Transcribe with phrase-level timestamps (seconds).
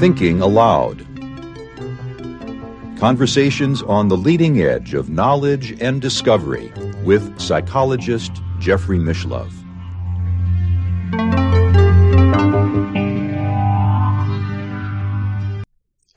[0.00, 1.06] Thinking Aloud.
[2.98, 6.72] Conversations on the leading edge of knowledge and discovery
[7.04, 9.52] with psychologist Jeffrey Mishlove.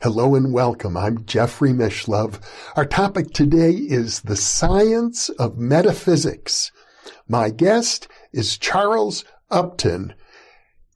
[0.00, 0.96] Hello and welcome.
[0.96, 2.40] I'm Jeffrey Mishlove.
[2.74, 6.72] Our topic today is the science of metaphysics.
[7.28, 10.14] My guest is Charles Upton,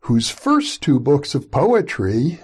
[0.01, 2.41] whose first two books of poetry,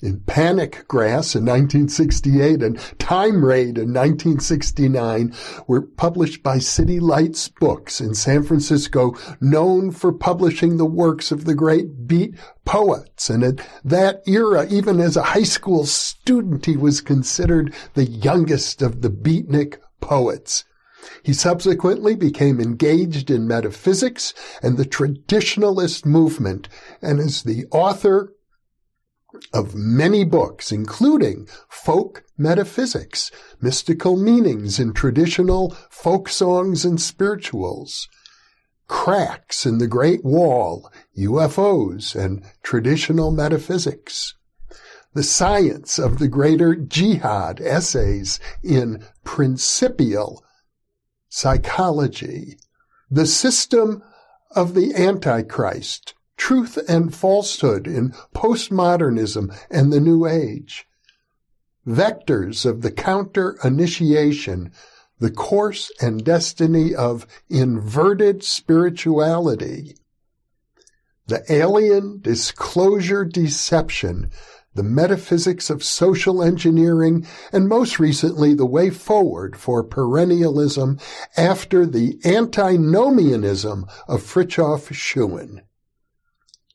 [0.00, 5.34] in Panic Grass in 1968 and Time Raid in 1969
[5.66, 11.44] were published by City Lights Books in San Francisco, known for publishing the works of
[11.44, 12.34] the great beat
[12.64, 13.28] poets.
[13.28, 18.82] And at that era, even as a high school student, he was considered the youngest
[18.82, 20.64] of the beatnik poets.
[21.22, 26.68] He subsequently became engaged in metaphysics and the traditionalist movement
[27.02, 28.32] and is the author
[29.52, 38.08] of many books, including folk metaphysics, mystical meanings in traditional folk songs and spirituals,
[38.86, 44.34] cracks in the Great Wall, UFOs, and traditional metaphysics,
[45.14, 50.42] the science of the greater jihad essays in principial
[51.28, 52.58] psychology,
[53.10, 54.02] the system
[54.50, 60.86] of the Antichrist, truth and falsehood in postmodernism and the New Age,
[61.86, 64.72] vectors of the counter initiation,
[65.18, 69.96] the course and destiny of inverted spirituality,
[71.26, 74.30] the alien disclosure deception,
[74.78, 81.02] the metaphysics of social engineering, and most recently, the way forward for perennialism
[81.36, 85.62] after the antinomianism of Frithjof Schuon.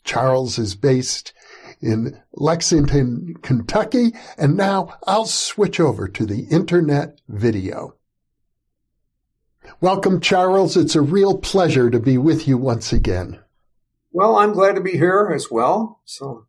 [0.03, 1.33] Charles is based
[1.81, 7.95] in Lexington, Kentucky, and now I'll switch over to the internet video.
[9.79, 10.75] Welcome, Charles.
[10.75, 13.39] It's a real pleasure to be with you once again.
[14.11, 16.01] Well, I'm glad to be here as well.
[16.03, 16.47] So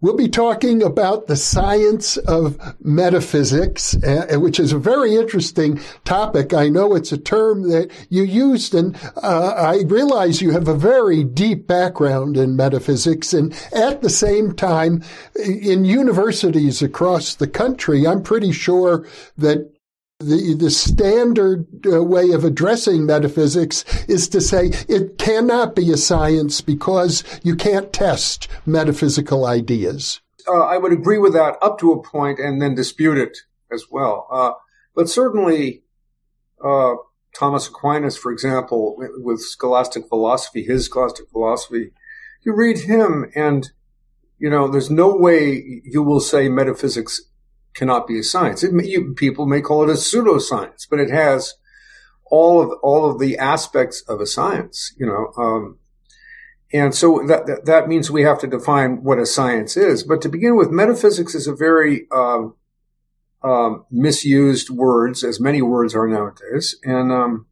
[0.00, 6.54] We'll be talking about the science of metaphysics, uh, which is a very interesting topic.
[6.54, 10.74] I know it's a term that you used, and uh, I realize you have a
[10.74, 13.34] very deep background in metaphysics.
[13.34, 15.02] And at the same time,
[15.34, 19.04] in universities across the country, I'm pretty sure
[19.36, 19.68] that
[20.20, 25.96] the, the standard uh, way of addressing metaphysics is to say it cannot be a
[25.96, 30.20] science because you can't test metaphysical ideas.
[30.48, 33.38] Uh, I would agree with that up to a point and then dispute it
[33.72, 34.26] as well.
[34.30, 34.52] Uh,
[34.96, 35.84] but certainly,
[36.64, 36.94] uh,
[37.38, 41.92] Thomas Aquinas, for example, with scholastic philosophy, his scholastic philosophy,
[42.44, 43.70] you read him and,
[44.38, 47.27] you know, there's no way you will say metaphysics
[47.78, 48.62] cannot be a science.
[48.64, 51.54] It, you, people may call it a pseudoscience, but it has
[52.30, 54.92] all of all of the aspects of a science.
[54.98, 55.78] You know, um,
[56.72, 60.02] and so that, that, that means we have to define what a science is.
[60.02, 62.56] But to begin with, metaphysics is a very um,
[63.42, 67.46] um, misused words, as many words are nowadays, and um,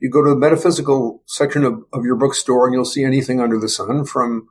[0.00, 3.58] you go to the metaphysical section of, of your bookstore and you'll see anything under
[3.58, 4.48] the sun from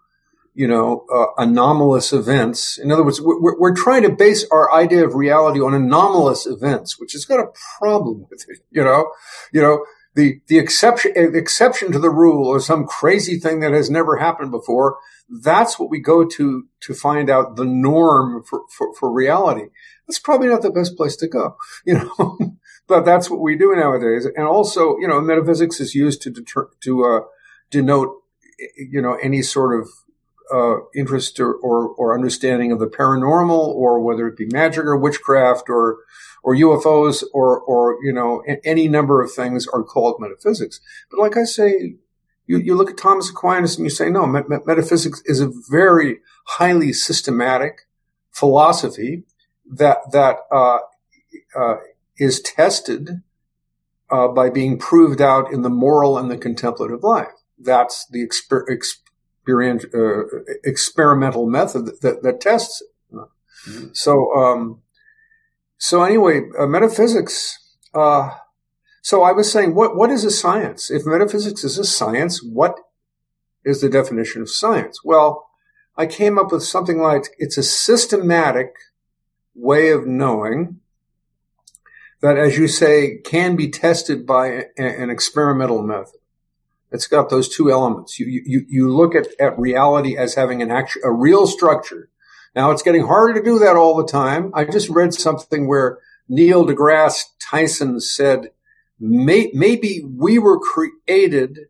[0.57, 2.79] you know, uh, anomalous events.
[2.79, 7.00] In other words, we're, we're, trying to base our idea of reality on anomalous events,
[7.00, 8.62] which has got a problem with it.
[8.72, 9.12] You know,
[9.53, 9.85] you know,
[10.16, 14.18] the, the exception, the exception to the rule or some crazy thing that has never
[14.18, 14.97] happened before.
[15.29, 19.68] That's what we go to to find out the norm for, for, for reality.
[20.07, 22.39] That's probably not the best place to go, you know,
[22.88, 24.25] but that's what we do nowadays.
[24.25, 27.19] And also, you know, metaphysics is used to deter, to, uh,
[27.69, 28.24] denote,
[28.75, 29.88] you know, any sort of
[30.53, 34.96] uh, interest or, or, or, understanding of the paranormal, or whether it be magic or
[34.96, 35.97] witchcraft or
[36.44, 40.80] or UFOs or or you know any number of things are called metaphysics.
[41.12, 41.96] But like I say,
[42.46, 46.19] you, you look at Thomas Aquinas and you say no, met- metaphysics is a very
[46.45, 47.88] highly systematic
[48.31, 49.24] philosophy
[49.69, 50.80] that that uh,
[51.56, 51.75] uh,
[52.18, 53.21] is tested
[54.10, 57.33] uh, by being proved out in the moral and the contemplative life.
[57.60, 58.69] That's the exper-
[59.47, 60.23] experience, uh,
[60.63, 62.88] experimental method that, that, that tests it.
[63.67, 63.88] Mm-hmm.
[63.94, 64.81] So, um,
[65.77, 67.57] so anyway, uh, metaphysics.
[67.94, 68.31] Uh,
[69.01, 70.91] so I was saying, what what is a science?
[70.91, 72.75] If metaphysics is a science, what
[73.63, 74.99] is the definition of science?
[75.03, 75.47] Well,
[75.95, 78.75] I came up with something like it's a systematic
[79.55, 80.79] way of knowing
[82.21, 84.47] that, as you say, can be tested by
[84.77, 86.19] a, an experimental method.
[86.92, 88.19] It's got those two elements.
[88.19, 92.10] You, you, you look at, at reality as having an actual, a real structure.
[92.56, 94.51] Now it's getting harder to do that all the time.
[94.54, 96.00] I just read something where
[96.30, 98.51] Neil deGrasse Tyson said,
[99.00, 101.68] May, maybe we were created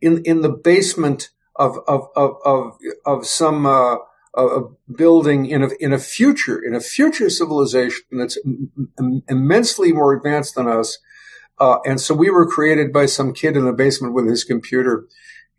[0.00, 3.96] in, in the basement of, of, of, of, of some, uh,
[4.34, 8.38] a building in a, in a future, in a future civilization that's
[9.28, 10.98] immensely more advanced than us.
[11.58, 15.06] Uh, and so we were created by some kid in the basement with his computer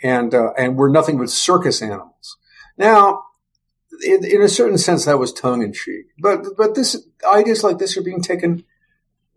[0.01, 2.37] and, uh, and we're nothing but circus animals.
[2.77, 3.23] Now,
[4.05, 7.77] in, in, a certain sense, that was tongue in cheek, but, but this ideas like
[7.77, 8.65] this are being taken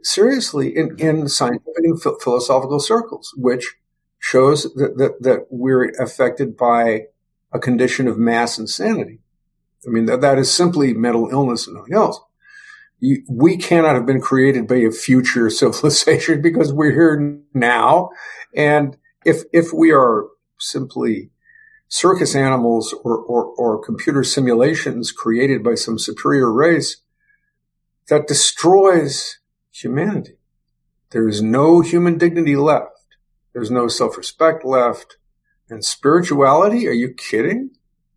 [0.03, 3.77] seriously in, in scientific and philosophical circles, which
[4.19, 7.07] shows that, that, that we're affected by
[7.53, 9.21] a condition of mass insanity.
[9.87, 12.19] I mean, that, that is simply mental illness and nothing else.
[13.01, 18.11] We cannot have been created by a future civilization because we're here now.
[18.55, 20.27] And if, if we are
[20.59, 21.31] simply
[21.89, 27.03] circus animals or, or, or computer simulations created by some superior race,
[28.09, 29.39] that destroys
[29.71, 30.39] humanity.
[31.11, 33.17] There is no human dignity left.
[33.53, 35.17] There's no self-respect left.
[35.69, 36.87] And spirituality?
[36.87, 37.71] Are you kidding?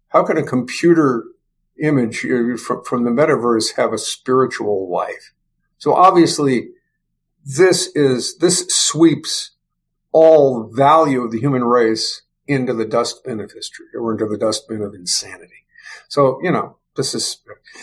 [0.10, 1.24] How can a computer
[1.82, 2.26] image
[2.66, 5.34] from, from the metaverse have a spiritual life.
[5.78, 6.70] So obviously
[7.46, 9.52] this is, this sweeps
[10.12, 14.82] all value of the human race into the dustbin of history or into the dustbin
[14.82, 15.66] of insanity.
[16.08, 17.38] So, you know, this is,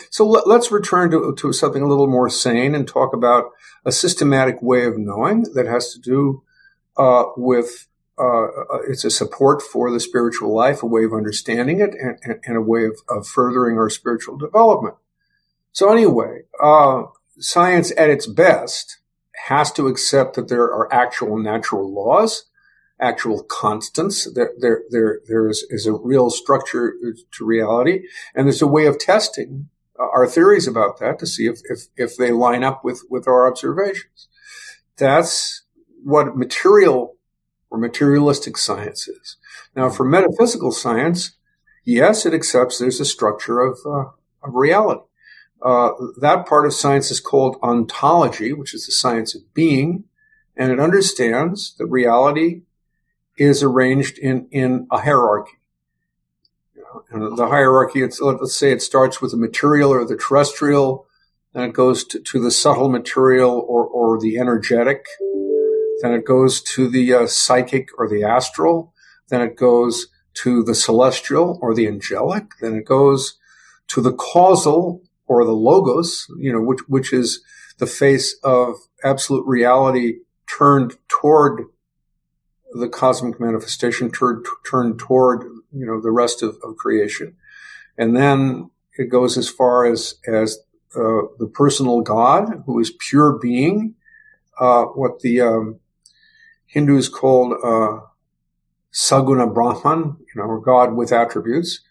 [0.09, 3.45] so let, us return to, to something a little more sane and talk about
[3.85, 6.43] a systematic way of knowing that has to do
[6.97, 7.87] uh, with
[8.19, 12.39] uh, uh, it's a support for the spiritual life, a way of understanding it, and,
[12.43, 14.95] and a way of, of, furthering our spiritual development.
[15.71, 17.03] So anyway, uh,
[17.37, 18.97] science at its best
[19.45, 22.45] has to accept that there are actual natural laws,
[22.99, 24.31] actual constants.
[24.33, 26.95] There, there, there, there is, is a real structure
[27.33, 29.69] to reality, and there's a way of testing
[29.99, 33.47] our theories about that to see if, if, if they line up with, with our
[33.47, 34.27] observations.
[34.97, 35.63] That's
[36.03, 37.16] what material
[37.69, 39.37] or materialistic sciences.
[39.75, 41.31] Now, for metaphysical science,
[41.83, 44.09] yes, it accepts there's a structure of, uh,
[44.43, 45.01] of reality.
[45.61, 45.91] Uh,
[46.21, 50.03] that part of science is called ontology, which is the science of being,
[50.55, 52.61] and it understands that reality
[53.37, 55.53] is arranged in, in a hierarchy.
[57.09, 61.07] And the hierarchy, let's say it starts with the material or the terrestrial,
[61.53, 65.05] then it goes to, to the subtle material or, or the energetic,
[66.01, 68.93] then it goes to the uh, psychic or the astral.
[69.29, 72.51] Then it goes to the celestial or the angelic.
[72.61, 73.37] Then it goes
[73.87, 77.41] to the causal or the logos, you know, which, which is
[77.79, 81.63] the face of absolute reality turned toward
[82.73, 87.35] the cosmic manifestation, turned, turned toward, you know, the rest of, of creation.
[87.97, 90.59] And then it goes as far as, as
[90.95, 93.95] uh, the personal God, who is pure being,
[94.59, 95.79] uh, what the um,
[96.77, 98.05] Hindus called uh,
[98.93, 101.81] Saguna Brahman, you know, God with attributes.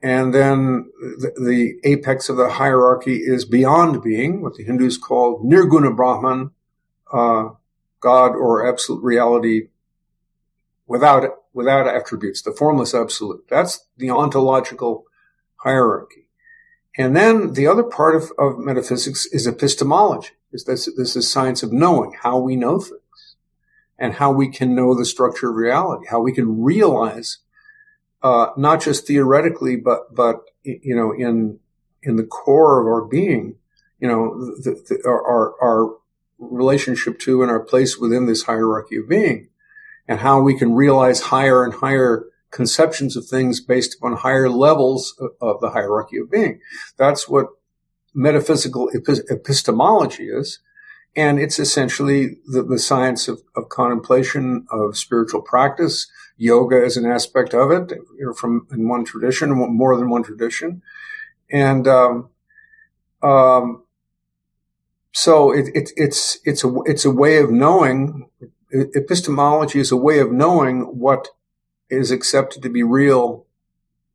[0.00, 5.42] And then the, the, apex of the hierarchy is beyond being, what the Hindus call
[5.44, 6.52] Nirguna Brahman,
[7.12, 7.48] uh,
[7.98, 9.70] God or absolute reality
[10.86, 13.44] without without attributes, the formless absolute.
[13.50, 15.06] That's the ontological
[15.56, 16.28] hierarchy.
[16.96, 20.30] And then the other part of, of metaphysics is epistemology.
[20.52, 23.00] Is this, this is science of knowing, how we know things
[23.98, 27.38] and how we can know the structure of reality, how we can realize,
[28.22, 31.58] uh, not just theoretically, but, but, you know, in,
[32.02, 33.56] in the core of our being,
[33.98, 35.96] you know, the, the, our, our
[36.38, 39.48] relationship to and our place within this hierarchy of being
[40.06, 45.14] and how we can realize higher and higher conceptions of things based upon higher levels
[45.20, 46.60] of, of the hierarchy of being.
[46.96, 47.48] That's what
[48.14, 48.90] metaphysical
[49.30, 50.60] epistemology is.
[51.18, 56.08] And it's essentially the, the science of, of, contemplation, of spiritual practice.
[56.36, 60.80] Yoga is an aspect of it, you from in one tradition, more than one tradition.
[61.50, 62.30] And, um,
[63.20, 63.82] um,
[65.12, 68.30] so it, it, it's, it's a, it's a way of knowing,
[68.72, 71.30] epistemology is a way of knowing what
[71.90, 73.44] is accepted to be real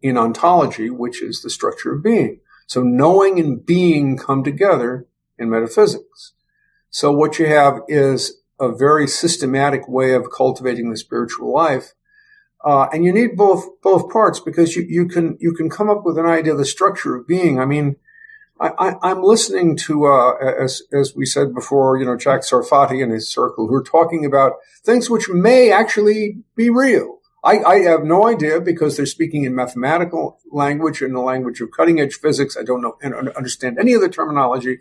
[0.01, 2.39] in ontology, which is the structure of being.
[2.65, 5.05] So knowing and being come together
[5.37, 6.31] in metaphysics.
[6.93, 11.93] So what you have is a very systematic way of cultivating the spiritual life.
[12.63, 16.03] Uh, and you need both, both parts because you, you can, you can come up
[16.05, 17.59] with an idea of the structure of being.
[17.59, 17.95] I mean,
[18.59, 23.11] I, am listening to, uh, as, as we said before, you know, Jack Sarfatti and
[23.11, 24.53] his circle who are talking about
[24.85, 27.21] things which may actually be real.
[27.43, 31.71] I, I, have no idea because they're speaking in mathematical language and the language of
[31.71, 32.55] cutting edge physics.
[32.55, 34.79] I don't know and understand any of the terminology,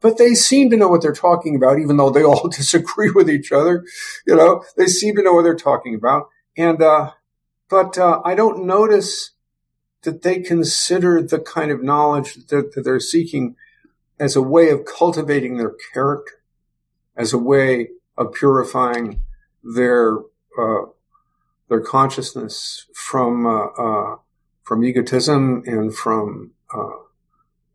[0.00, 3.28] but they seem to know what they're talking about, even though they all disagree with
[3.28, 3.84] each other.
[4.26, 6.28] You know, they seem to know what they're talking about.
[6.56, 7.12] And, uh,
[7.68, 9.32] but, uh, I don't notice
[10.02, 13.56] that they consider the kind of knowledge that, that they're seeking
[14.18, 16.34] as a way of cultivating their character,
[17.16, 19.22] as a way of purifying
[19.62, 20.18] their
[20.58, 20.86] uh,
[21.68, 24.16] their consciousness from uh, uh,
[24.62, 26.96] from egotism and from uh,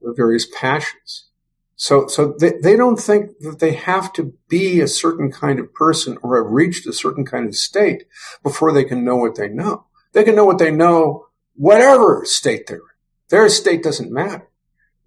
[0.01, 1.29] various passions.
[1.75, 5.73] So, so they, they don't think that they have to be a certain kind of
[5.73, 8.05] person or have reached a certain kind of state
[8.43, 9.85] before they can know what they know.
[10.13, 12.83] They can know what they know whatever state they're in.
[13.29, 14.47] Their state doesn't matter,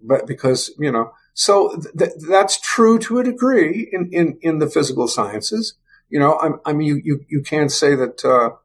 [0.01, 4.69] but because, you know, so th- that's true to a degree in, in, in the
[4.69, 5.75] physical sciences.
[6.09, 8.57] You know, I, I mean, you, you, you can't say that, uh,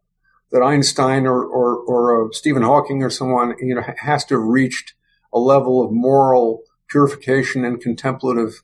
[0.50, 4.48] that Einstein or, or, or uh, Stephen Hawking or someone, you know, has to have
[4.48, 4.94] reached
[5.32, 8.62] a level of moral purification and contemplative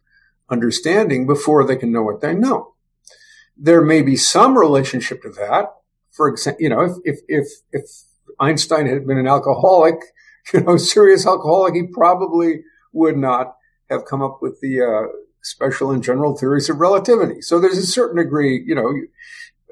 [0.51, 2.75] understanding before they can know what they know.
[3.57, 5.75] There may be some relationship to that.
[6.13, 7.85] For example, you know, if, if, if, if
[8.39, 9.97] Einstein had been an alcoholic,
[10.53, 13.57] you know, serious alcoholic, he probably would not
[13.91, 17.41] have come up with the uh, special and general theories of relativity.
[17.41, 18.93] So there's a certain degree, you know,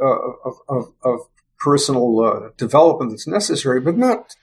[0.00, 1.20] uh, of, of, of,
[1.58, 4.36] personal uh, development that's necessary, but not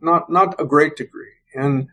[0.00, 1.34] not not a great degree.
[1.54, 1.90] And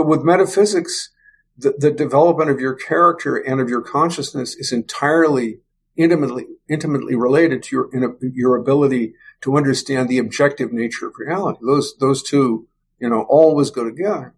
[0.00, 1.10] but with metaphysics,
[1.58, 5.58] the, the development of your character and of your consciousness is entirely
[5.94, 11.58] intimately intimately related to your your ability to understand the objective nature of reality.
[11.62, 12.66] Those those two,
[12.98, 14.34] you know, always go together.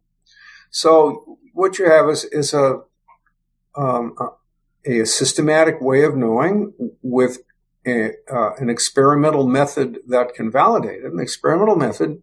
[0.70, 2.80] So what you have is is a
[3.76, 4.16] um,
[4.84, 7.38] a, a, systematic way of knowing with
[7.86, 11.12] a, uh, an experimental method that can validate it.
[11.12, 12.20] An experimental method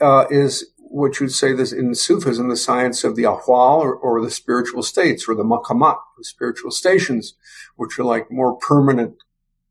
[0.00, 4.20] uh, is what you'd say this in Sufism, the science of the ahwal or, or
[4.20, 7.34] the spiritual states or the maqamat, the spiritual stations,
[7.76, 9.14] which are like more permanent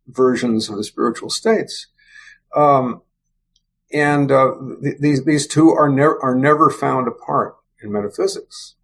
[0.08, 1.88] versions of the spiritual states.
[2.56, 3.02] Um,
[3.92, 8.76] and uh, th- these these two are never are never found apart in metaphysics.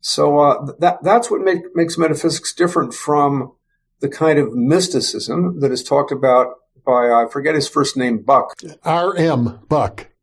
[0.00, 3.52] So uh, that that's what make, makes metaphysics different from
[4.00, 8.52] the kind of mysticism that is talked about by I forget his first name Bucke
[8.82, 9.16] R.
[9.16, 9.60] M.
[9.68, 10.13] Bucke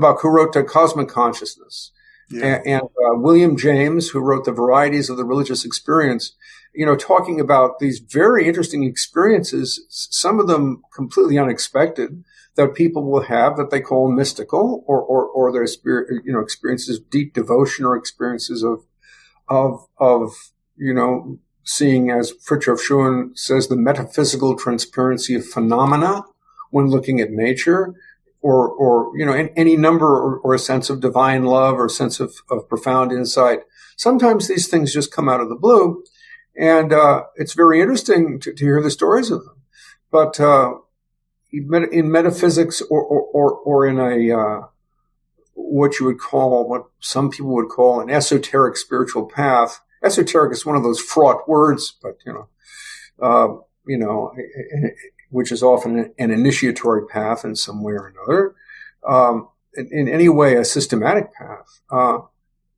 [0.00, 1.92] Bucke who wrote the Cosmic Consciousness.
[2.30, 2.62] Yeah.
[2.64, 6.34] And, uh, William James, who wrote the Varieties of the Religious Experience,
[6.74, 12.24] you know, talking about these very interesting experiences, some of them completely unexpected
[12.56, 16.40] that people will have that they call mystical or, or, or their spirit, you know,
[16.40, 18.84] experiences of deep devotion or experiences of,
[19.48, 26.22] of, of, you know, seeing as Frithjof Schuon says, the metaphysical transparency of phenomena
[26.70, 27.94] when looking at nature
[28.42, 31.90] or, or, you know, any number or, or, a sense of divine love or a
[31.90, 33.60] sense of, of profound insight.
[33.96, 36.02] Sometimes these things just come out of the blue.
[36.58, 39.62] And uh, it's very interesting to, to, hear the stories of them.
[40.10, 40.74] But uh,
[41.52, 44.66] in metaphysics or, or, or in a uh,
[45.54, 50.66] what you would call, what some people would call an esoteric spiritual path, esoteric is
[50.66, 52.48] one of those fraught words, but you know,
[53.20, 53.48] uh,
[53.86, 54.32] you know,
[55.32, 58.54] which is often an initiatory path in some way or another.
[59.06, 61.80] Um, in, in, any way, a systematic path.
[61.90, 62.18] Uh,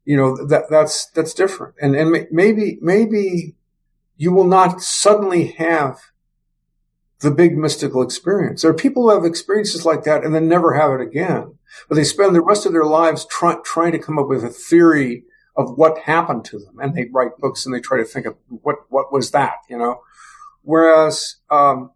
[0.04, 3.54] you know that that's that's different, and and maybe maybe
[4.16, 5.98] you will not suddenly have
[7.20, 8.62] the big mystical experience.
[8.62, 11.58] There are people who have experiences like that and then never have it again,
[11.88, 14.50] but they spend the rest of their lives try, trying to come up with a
[14.50, 15.24] theory
[15.56, 18.36] of what happened to them, and they write books and they try to think of
[18.48, 20.02] what what was that, you know.
[20.62, 21.90] Whereas um,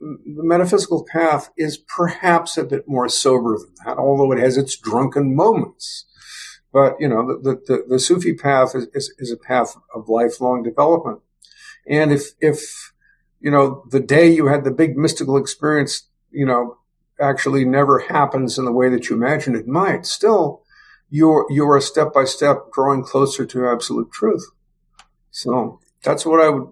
[0.00, 4.76] the metaphysical path is perhaps a bit more sober than that, although it has its
[4.76, 6.06] drunken moments.
[6.72, 10.62] But you know, the the, the Sufi path is, is, is a path of lifelong
[10.62, 11.20] development.
[11.86, 12.92] And if, if,
[13.40, 16.78] you know, the day you had the big mystical experience, you know,
[17.20, 20.62] actually never happens in the way that you imagine it might, still,
[21.08, 24.44] you're, you're a step by step drawing closer to absolute truth.
[25.30, 26.68] So that's what I would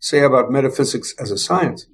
[0.00, 1.86] say about metaphysics as a science.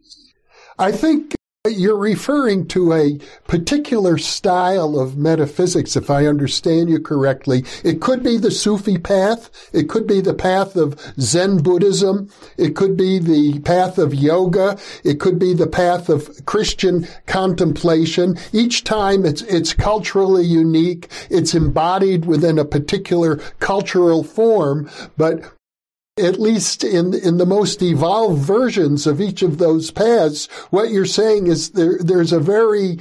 [0.79, 1.35] I think
[1.67, 7.65] You're referring to a particular style of metaphysics, if I understand you correctly.
[7.83, 9.71] It could be the Sufi path.
[9.73, 12.29] It could be the path of Zen Buddhism.
[12.59, 14.79] It could be the path of yoga.
[15.05, 18.37] It could be the path of Christian contemplation.
[18.53, 21.09] Each time it's, it's culturally unique.
[21.31, 25.54] It's embodied within a particular cultural form, but
[26.17, 31.05] at least in in the most evolved versions of each of those paths, what you're
[31.05, 32.99] saying is there there's a very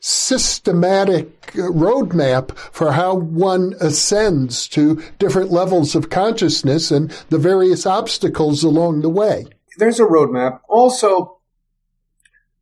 [0.00, 8.62] systematic roadmap for how one ascends to different levels of consciousness and the various obstacles
[8.62, 9.46] along the way.
[9.78, 10.60] There's a roadmap.
[10.68, 11.38] Also,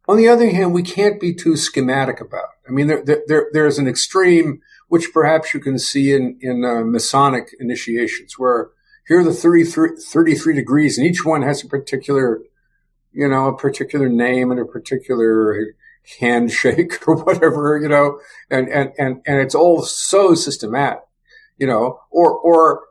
[0.06, 2.44] on the other hand, we can't be too schematic about.
[2.44, 2.70] It.
[2.70, 6.82] I mean, there, there, there's an extreme, which perhaps you can see in in uh,
[6.84, 8.70] Masonic initiations, where
[9.06, 12.40] here are the 33, 33 degrees and each one has a particular,
[13.12, 15.74] you know, a particular name and a particular
[16.18, 18.18] handshake or whatever, you know,
[18.50, 21.02] and, and, and, and it's all so systematic,
[21.58, 22.82] you know, or, or,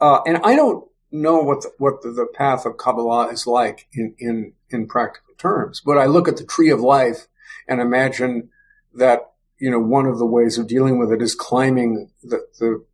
[0.00, 3.88] uh, and I don't know what the, what the, the path of Kabbalah is like
[3.92, 7.26] in, in, in practical terms, but I look at the tree of life
[7.68, 8.50] and imagine
[8.94, 12.84] that, you know, one of the ways of dealing with it is climbing the, the,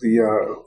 [0.00, 0.62] the, uh,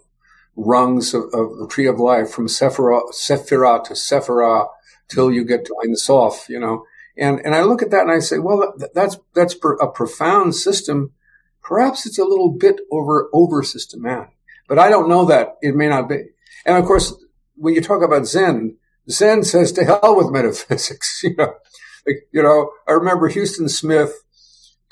[0.56, 4.68] rungs of, of, the tree of life from Sephirah, Sephirah to Sephirah
[5.10, 6.86] till you get to Ein Sof, you know.
[7.18, 10.56] And, and I look at that and I say, well, that, that's, that's a profound
[10.56, 11.12] system.
[11.62, 14.36] Perhaps it's a little bit over, over systematic,
[14.68, 16.24] but I don't know that it may not be.
[16.66, 17.14] And of course,
[17.56, 18.78] when you talk about Zen,
[19.10, 21.54] Zen says to hell with metaphysics, you know.
[22.06, 24.24] Like, you know, I remember Huston Smith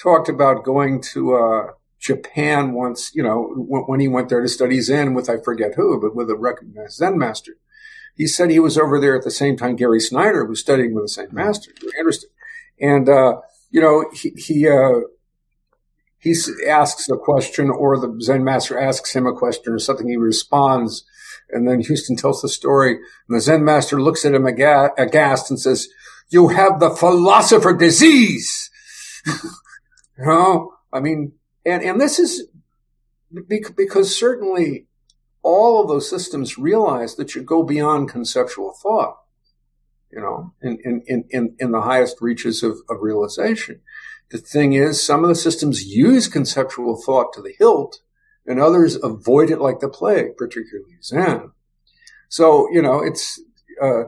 [0.02, 1.68] talked about going to, uh,
[2.02, 6.02] Japan once, you know, when he went there to study Zen with I forget who,
[6.02, 7.54] but with a recognized Zen master.
[8.16, 11.06] He said he was over there at the same time Gary Snyder was studying with
[11.06, 11.72] the same master.
[11.80, 12.32] Very interesting.
[12.80, 15.02] And, uh, you know, he, he, uh,
[16.18, 16.36] he
[16.68, 20.10] asks a question or the Zen master asks him a question or something.
[20.10, 21.06] He responds.
[21.52, 25.60] And then Huston tells the story and the Zen master looks at him aghast and
[25.60, 25.88] says,
[26.30, 28.70] you have the philosopher disease.
[29.26, 31.34] you know, I mean,
[31.66, 32.48] and, and this is
[33.76, 34.88] because certainly
[35.44, 39.18] all of those systems realize that you go beyond conceptual thought,
[40.12, 43.82] you know, in, in, in, in the highest reaches of, of realization.
[44.30, 48.02] The thing is, some of the systems use conceptual thought to the hilt
[48.46, 51.52] and others avoid it like the plague, particularly Zen.
[52.30, 53.42] So, you know, it's,
[53.82, 54.04] uh,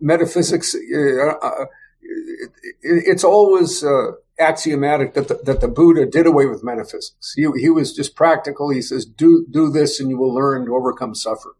[0.00, 1.64] metaphysics, uh, uh,
[2.02, 2.50] it,
[2.82, 7.34] it's always, uh, axiomatic that the, that the Buddha did away with metaphysics.
[7.34, 8.70] He, he was just practical.
[8.70, 11.54] He says, do, do this and you will learn to overcome suffering.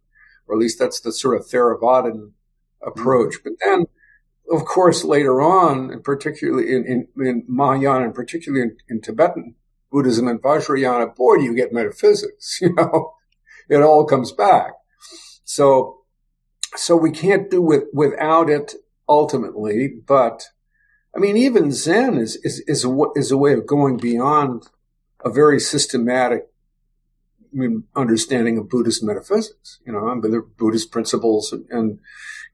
[0.46, 2.32] Or at least that's the sort of Theravadan
[2.84, 3.34] approach.
[3.36, 3.48] Mm-hmm.
[3.48, 3.86] But then,
[4.50, 9.54] of course, later on, and particularly in, in, in Mahayana and particularly in, in, Tibetan
[9.90, 13.14] Buddhism and Vajrayana, boy, do you get metaphysics, you know,
[13.68, 14.72] it all comes back.
[15.44, 15.98] So,
[16.76, 18.74] so we can't do with, without it
[19.08, 20.44] ultimately, but
[21.14, 24.68] I mean, even Zen is, is, is, a, is a way of going beyond
[25.24, 26.48] a very systematic
[27.52, 31.98] I mean, understanding of Buddhist metaphysics, you know, and the Buddhist principles and, and,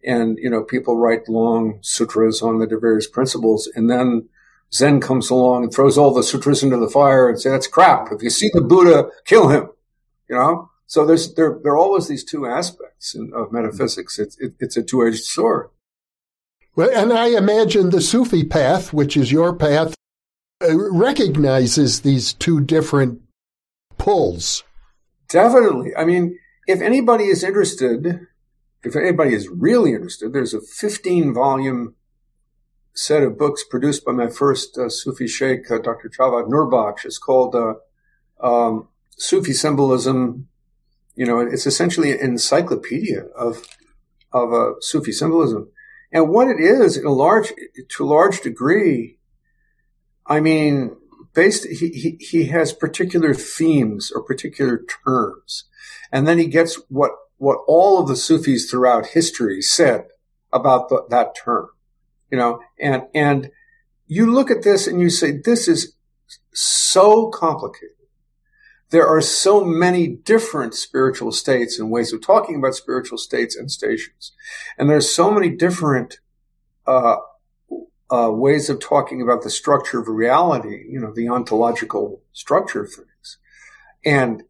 [0.06, 4.28] and, you know, people write long sutras on the various principles and then
[4.72, 8.08] Zen comes along and throws all the sutras into the fire and says, that's crap.
[8.12, 9.70] If you see the Buddha, kill him,
[10.28, 10.70] you know?
[10.86, 14.18] So there's, there, there are always these two aspects in, of metaphysics.
[14.18, 15.70] It's, it, it's a two-edged sword.
[16.76, 19.94] Well, and I imagine the Sufi path, which is your path,
[20.62, 23.20] uh, recognizes these two different
[23.96, 24.64] pulls.
[25.28, 25.94] Definitely.
[25.96, 28.26] I mean, if anybody is interested,
[28.82, 31.94] if anybody is really interested, there's a 15 volume
[32.92, 36.08] set of books produced by my first uh, Sufi sheikh, uh, Dr.
[36.08, 37.04] Javad Nurbakhsh.
[37.04, 37.74] It's called uh,
[38.44, 40.48] um, Sufi Symbolism.
[41.14, 43.64] You know, it's essentially an encyclopedia of
[44.32, 45.70] of uh, Sufi symbolism.
[46.14, 47.52] And what it is, in a large,
[47.88, 49.18] to a large degree,
[50.24, 50.96] I mean,
[51.34, 55.64] based, he, he, he has particular themes or particular terms.
[56.12, 60.06] And then he gets what, what all of the Sufis throughout history said
[60.52, 61.70] about the, that term,
[62.30, 63.50] you know, and, and
[64.06, 65.96] you look at this and you say, this is
[66.52, 67.90] so complicated.
[68.94, 73.68] There are so many different spiritual states and ways of talking about spiritual states and
[73.68, 74.30] stations.
[74.78, 76.20] And there's so many different,
[76.86, 77.16] uh,
[78.08, 82.92] uh, ways of talking about the structure of reality, you know, the ontological structure of
[82.92, 83.38] things.
[84.04, 84.44] And,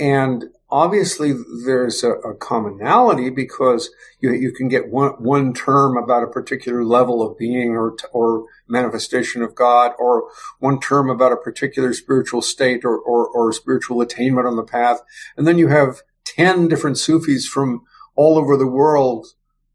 [0.00, 0.44] and
[0.76, 1.32] obviously
[1.64, 3.88] there's a, a, commonality because
[4.20, 8.44] you, you can get one, one term about a particular level of being or, or
[8.68, 14.02] manifestation of God or one term about a particular spiritual state or, or, or spiritual
[14.02, 15.00] attainment on the path.
[15.34, 19.28] And then you have 10 different Sufis from all over the world,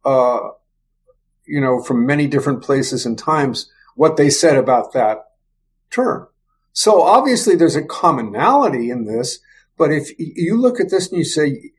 [0.05, 0.49] uh,
[1.47, 5.31] you know, from many different places and times, what they said about that
[5.89, 6.27] term.
[6.73, 9.39] So obviously there's a commonality in this,
[9.81, 11.71] but if you look at this and you say,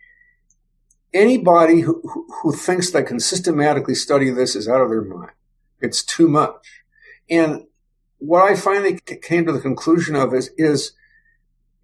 [1.15, 2.03] anybody who,
[2.43, 5.31] who thinks they can systematically study this is out of their mind.
[5.81, 6.83] It's too much.
[7.31, 7.67] And
[8.19, 10.95] what I finally came to the conclusion of is, is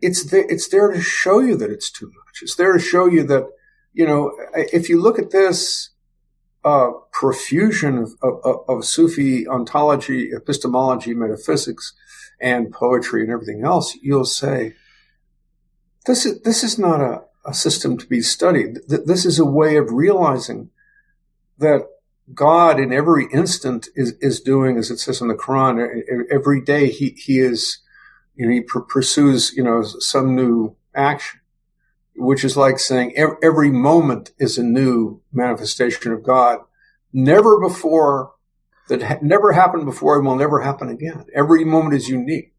[0.02, 2.42] it's there, it's there to show you that it's too much.
[2.42, 3.44] It's there to show you that,
[3.92, 5.90] you know, if you look at this,
[6.64, 11.94] uh, profusion of, of, of Sufi ontology, epistemology, metaphysics,
[12.40, 14.74] and poetry and everything else, you'll say,
[16.06, 18.78] this is, this is not a, a system to be studied.
[18.88, 20.70] This is a way of realizing
[21.58, 21.86] that
[22.34, 26.88] God in every instant is, is doing, as it says in the Quran, every day
[26.88, 27.78] he, he is,
[28.36, 31.40] you know, he pursues, you know, some new action,
[32.16, 36.60] which is like saying every moment is a new manifestation of God.
[37.12, 38.32] Never before
[38.88, 41.24] that ha- never happened before and will never happen again.
[41.34, 42.52] Every moment is unique.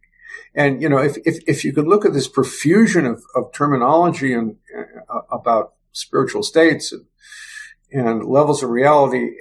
[0.54, 4.34] And, you know, if, if, if you could look at this profusion of, of terminology
[4.34, 4.58] and
[5.10, 7.06] uh, about spiritual states and,
[7.92, 9.32] and levels of reality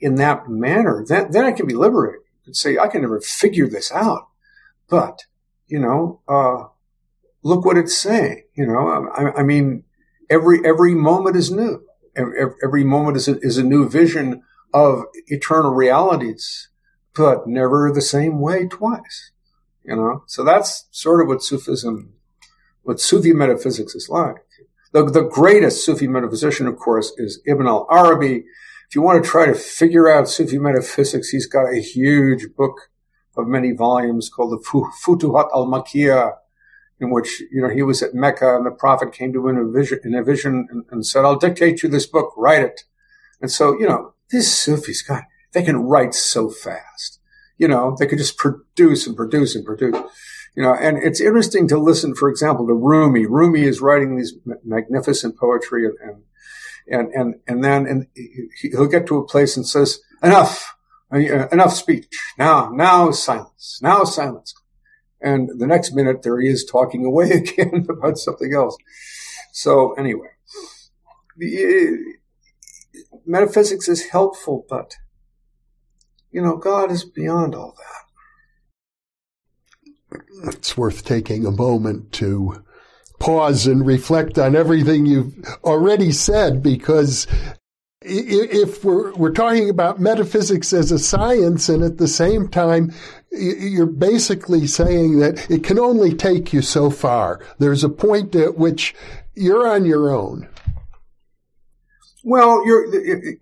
[0.00, 3.68] in that manner, then, then I can be liberated and say, I can never figure
[3.68, 4.28] this out.
[4.88, 5.24] But,
[5.66, 6.68] you know, uh,
[7.42, 8.44] look what it's saying.
[8.54, 9.84] You know, I, I mean,
[10.28, 11.84] every, every moment is new.
[12.16, 14.42] Every, every moment is a, is a new vision
[14.74, 16.68] of eternal realities,
[17.14, 19.32] but never the same way twice.
[19.90, 22.12] You know, so that's sort of what Sufism,
[22.84, 24.36] what Sufi metaphysics is like.
[24.92, 28.44] The, the greatest Sufi metaphysician, of course, is Ibn al-Arabi.
[28.88, 32.90] If you want to try to figure out Sufi metaphysics, he's got a huge book
[33.36, 34.64] of many volumes called the
[35.04, 36.36] Futuhat al-Makkiyah,
[37.00, 39.64] in which, you know, he was at Mecca and the Prophet came to him in
[39.64, 42.84] a vision, in a vision and, and said, I'll dictate you this book, write it.
[43.40, 47.19] And so, you know, these Sufis, God, they can write so fast.
[47.60, 49.94] You know, they could just produce and produce and produce.
[50.56, 53.26] You know, and it's interesting to listen, for example, to Rumi.
[53.26, 54.32] Rumi is writing these
[54.64, 56.22] magnificent poetry and,
[56.88, 58.06] and, and, and, then and
[58.62, 60.74] he'll get to a place and says, enough,
[61.12, 62.06] uh, enough speech.
[62.38, 63.78] Now, now silence.
[63.82, 64.54] Now silence.
[65.20, 68.76] And the next minute there he is talking away again about something else.
[69.52, 70.30] So anyway,
[71.36, 72.16] the,
[73.26, 74.96] metaphysics is helpful, but
[76.30, 77.76] you know, God is beyond all
[80.10, 80.54] that.
[80.54, 82.64] It's worth taking a moment to
[83.18, 87.26] pause and reflect on everything you've already said because
[88.02, 92.92] if we're, we're talking about metaphysics as a science and at the same time
[93.30, 97.40] you're basically saying that it can only take you so far.
[97.58, 98.94] There's a point at which
[99.34, 100.48] you're on your own.
[102.24, 102.86] Well, you're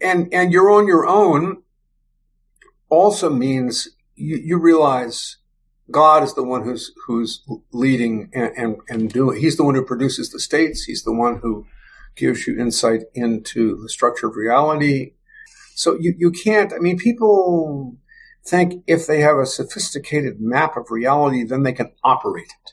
[0.01, 1.62] and and you're on your own
[2.88, 5.37] also means you, you realize
[5.90, 9.40] God is the one who's who's leading and, and, and doing.
[9.40, 10.85] He's the one who produces the states.
[10.85, 11.66] He's the one who
[12.16, 15.12] gives you insight into the structure of reality.
[15.74, 16.72] So you, you can't.
[16.72, 17.96] I mean, people
[18.44, 22.72] think if they have a sophisticated map of reality, then they can operate it.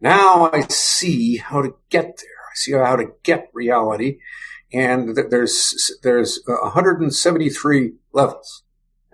[0.00, 2.40] Now I see how to get there.
[2.50, 4.18] I see how to get reality
[4.72, 8.62] and there's there's 173 levels,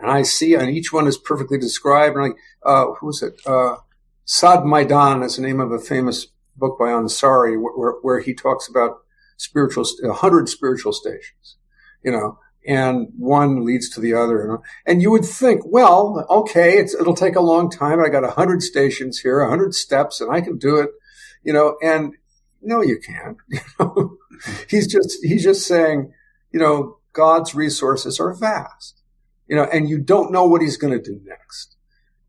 [0.02, 2.16] and I see, and each one is perfectly described.
[2.16, 3.40] And like, uh, who is it?
[3.46, 3.76] Uh,
[4.24, 8.68] Sad Maidan is the name of a famous book by Ansari, where, where he talks
[8.68, 8.98] about
[9.36, 11.56] spiritual, 100 spiritual stations,
[12.04, 14.42] you know, and one leads to the other.
[14.42, 14.62] You know?
[14.86, 18.00] And you would think, well, okay, it'll take a long time.
[18.00, 20.90] I got a 100 stations here, a 100 steps, and I can do it,
[21.42, 22.14] you know, and
[22.60, 23.36] no, you can't.
[24.68, 26.12] he's just he's just saying,
[26.52, 29.01] you know, God's resources are vast,
[29.52, 31.76] you know, and you don't know what He's going to do next,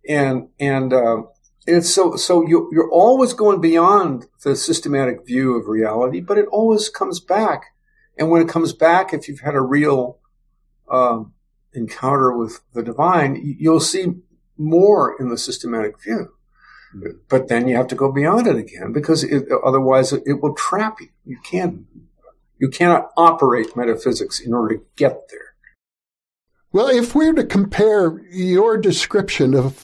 [0.09, 1.21] and and uh,
[1.65, 6.47] it's so so you you're always going beyond the systematic view of reality, but it
[6.51, 7.67] always comes back,
[8.19, 10.19] and when it comes back, if you've had a real
[10.91, 11.31] um,
[11.71, 14.07] encounter with the divine, you'll see
[14.57, 16.33] more in the systematic view.
[17.29, 20.55] But then you have to go beyond it again because it, otherwise it, it will
[20.55, 21.07] trap you.
[21.25, 21.85] You can't,
[22.59, 25.52] you cannot operate metaphysics in order to get there.
[26.73, 29.83] Well, if we we're to compare your description of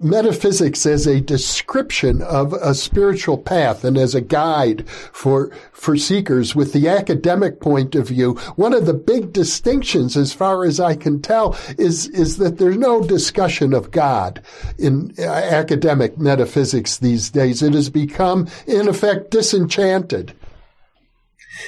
[0.00, 6.54] metaphysics as a description of a spiritual path and as a guide for for seekers
[6.54, 10.94] with the academic point of view one of the big distinctions as far as i
[10.94, 14.40] can tell is is that there's no discussion of god
[14.78, 17.60] in academic metaphysics these days.
[17.60, 20.32] It has become in effect disenchanted.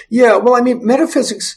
[0.08, 1.56] Yeah well i mean metaphysics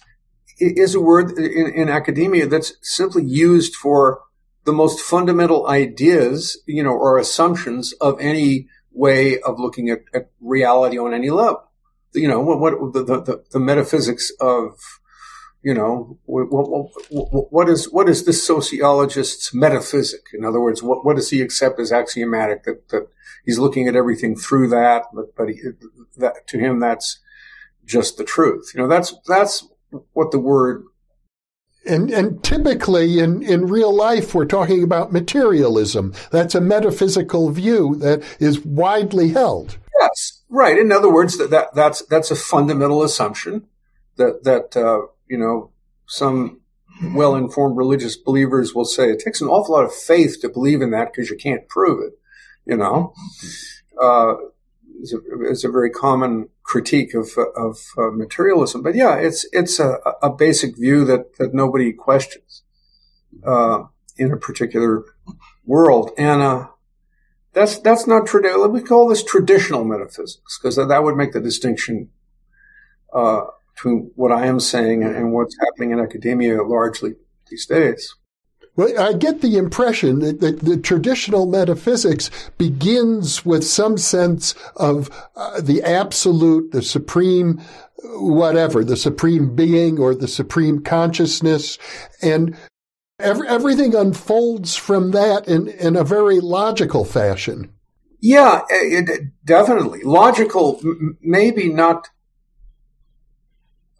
[0.58, 4.22] is a word in, in academia that's simply used for
[4.66, 10.32] the most fundamental ideas, you know, or assumptions of any way of looking at, at
[10.42, 11.64] reality on any level.
[12.14, 14.80] You know, what, what the, the, the, metaphysics of,
[15.62, 20.22] you know, what, what, what is what is this sociologist's metaphysic?
[20.34, 22.64] In other words, what, what does he accept as axiomatic?
[22.64, 23.08] That that
[23.44, 25.62] he's looking at everything through that, but but he,
[26.18, 27.20] that to him that's
[27.86, 28.72] just the truth.
[28.74, 29.68] You know, that's that's
[30.14, 30.84] what the word
[31.86, 36.14] and, and typically in, in real life, we're talking about materialism.
[36.32, 39.78] That's a metaphysical view that is widely held.
[40.00, 40.78] Yes, right.
[40.78, 43.68] In other words, that, that that's that's a fundamental assumption
[44.18, 45.72] that that uh, you know
[46.08, 46.62] some
[47.14, 50.92] well-informed religious believers will say it takes an awful lot of faith to believe in
[50.92, 52.14] that because you can't prove it.
[52.66, 53.14] You know,
[54.02, 54.36] uh,
[55.02, 58.82] it's, a, it's a very common critique of of uh, materialism.
[58.82, 62.64] But yeah, it's it's a, a, basic view that that nobody questions
[63.46, 63.84] uh,
[64.18, 65.04] in a particular
[65.66, 66.68] world, and uh,
[67.54, 68.70] that's that's not traditional.
[68.70, 72.10] We call this traditional metaphysics because that, that would make the distinction
[73.14, 73.42] uh,
[73.74, 77.16] between what I am saying and what's happening in academia largely
[77.50, 78.16] these days.
[78.76, 85.10] Well, I get the impression that, that the traditional metaphysics begins with some sense of
[85.36, 87.62] uh, the absolute, the supreme,
[88.04, 91.78] whatever, the supreme being or the supreme consciousness.
[92.22, 92.58] And
[93.18, 97.72] every, everything unfolds from that in, in a very logical fashion.
[98.20, 100.02] Yeah, it, definitely.
[100.04, 100.82] Logical,
[101.22, 102.10] maybe not.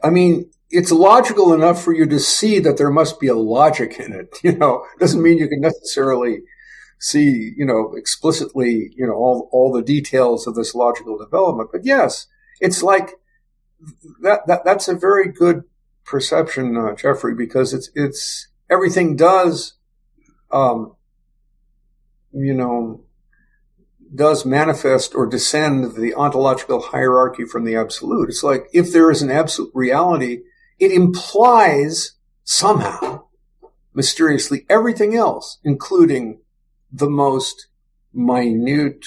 [0.04, 4.00] I mean, it's logical enough for you to see that there must be a logic
[4.00, 4.38] in it.
[4.44, 6.42] You know, doesn't mean you can necessarily
[7.00, 11.70] see, you know, explicitly, you know, all, all the details of this logical development.
[11.72, 12.28] But yes,
[12.60, 13.12] it's like
[14.22, 15.64] that, that that's a very good
[16.04, 19.74] perception, uh, Jeffrey, because it's, it's everything does,
[20.52, 20.96] um,
[22.32, 23.04] you know,
[24.14, 28.30] does manifest or descend the ontological hierarchy from the absolute.
[28.30, 30.42] It's like if there is an absolute reality,
[30.80, 33.26] it implies somehow,
[33.94, 36.40] mysteriously, everything else, including
[36.92, 37.68] the most
[38.14, 39.06] minute,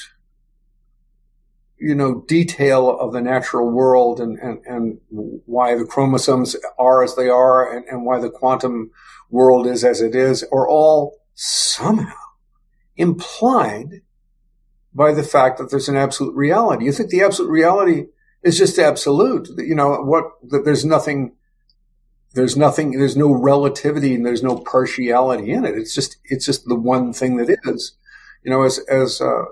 [1.79, 7.17] you know, detail of the natural world and, and, and why the chromosomes are as
[7.17, 8.91] they are and, and why the quantum
[9.31, 12.15] world is as it is are all somehow
[12.97, 14.03] implied
[14.93, 16.85] by the fact that there's an absolute reality.
[16.85, 18.07] You think the absolute reality
[18.43, 19.49] is just absolute.
[19.57, 21.37] You know, what, that there's nothing
[22.39, 25.75] there's nothing, there's no relativity and there's no partiality in it.
[25.75, 27.97] It's just, it's just the one thing that is.
[28.45, 29.45] You know, as, as, uh,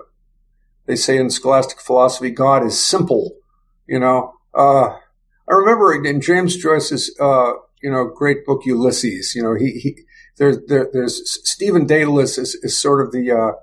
[0.85, 3.35] they say in scholastic philosophy, God is simple.
[3.87, 4.95] You know, uh,
[5.49, 7.51] I remember in James Joyce's, uh,
[7.83, 9.35] you know, great book Ulysses.
[9.35, 9.97] You know, he, he
[10.37, 13.59] there, there, there's Stephen Dedalus is, is sort of the, uh,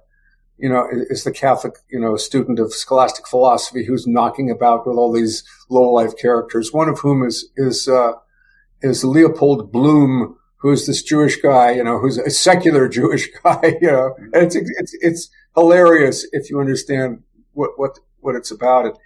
[0.59, 4.99] you know, is the Catholic, you know, student of scholastic philosophy who's knocking about with
[4.99, 6.75] all these low life characters.
[6.75, 8.13] One of whom is is uh,
[8.85, 13.91] is Leopold Bloom, who's this Jewish guy, you know, who's a secular Jewish guy, you
[13.91, 18.99] know, and it's, it's, it's hilarious if you understand what, what, what it's about.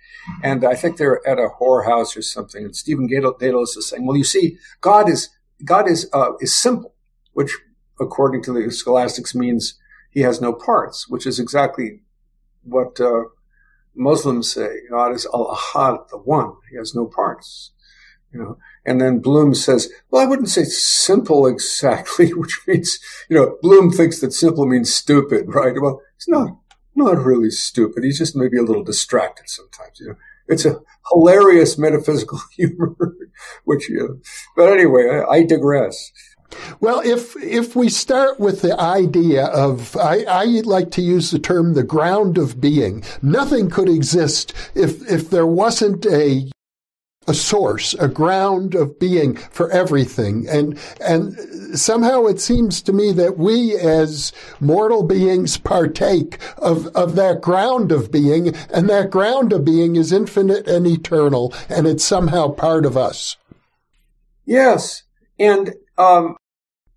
[0.42, 2.64] And I think they're at a whorehouse or something.
[2.64, 5.30] And Stephen Dedalus is saying, well, you see, God is,
[5.64, 6.94] God is, uh, is simple,
[7.32, 7.56] which
[8.00, 9.78] according to the scholastics means
[10.10, 12.02] he has no parts, which is exactly
[12.62, 13.22] what, uh,
[13.94, 14.68] Muslims say.
[14.88, 16.52] God is al-ahad, the one.
[16.70, 17.72] He has no parts.
[18.32, 23.36] You know, and then Bloom says, well, I wouldn't say simple exactly, which means, you
[23.36, 25.74] know, Bloom thinks that simple means stupid, right?
[25.80, 26.58] Well, he's not,
[26.94, 28.04] not really stupid.
[28.04, 30.14] He's just maybe a little distracted sometimes, you know.
[30.48, 30.80] It's a
[31.12, 32.96] hilarious metaphysical humor,
[33.64, 34.20] which, you know,
[34.56, 36.10] but anyway, I, I digress.
[36.80, 41.38] Well, if if we start with the idea of, I, I, like to use the
[41.38, 43.04] term the ground of being.
[43.20, 46.50] Nothing could exist if if there wasn't a
[47.28, 50.48] a source, a ground of being for everything.
[50.48, 57.14] And, and somehow it seems to me that we as mortal beings partake of, of
[57.16, 62.04] that ground of being, and that ground of being is infinite and eternal, and it's
[62.04, 63.36] somehow part of us.
[64.44, 65.02] Yes.
[65.38, 66.36] And, um,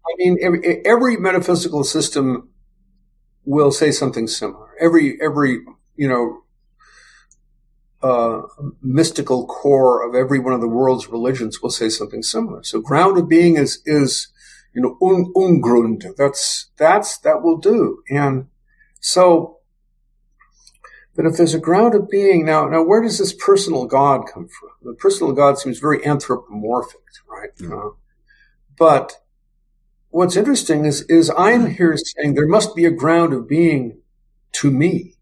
[0.06, 2.48] I mean, every, every metaphysical system
[3.46, 4.70] will say something similar.
[4.80, 5.60] Every every
[5.96, 6.41] you know
[8.04, 8.42] uh,
[8.82, 12.64] mystical core of every one of the world's religions will say something similar.
[12.64, 14.28] So ground of being is is
[14.74, 16.06] you know un, ungrund.
[16.18, 18.04] That's that's that will do.
[18.10, 18.48] And
[19.00, 19.60] so,
[21.16, 24.48] but if there's a ground of being now, now where does this personal God come
[24.48, 24.70] from?
[24.82, 27.56] The personal God seems very anthropomorphic, right?
[27.58, 27.74] Mm-hmm.
[27.74, 27.92] Uh,
[28.78, 29.18] but
[30.10, 34.00] what's interesting is is I'm here saying there must be a ground of being
[34.54, 35.16] to me.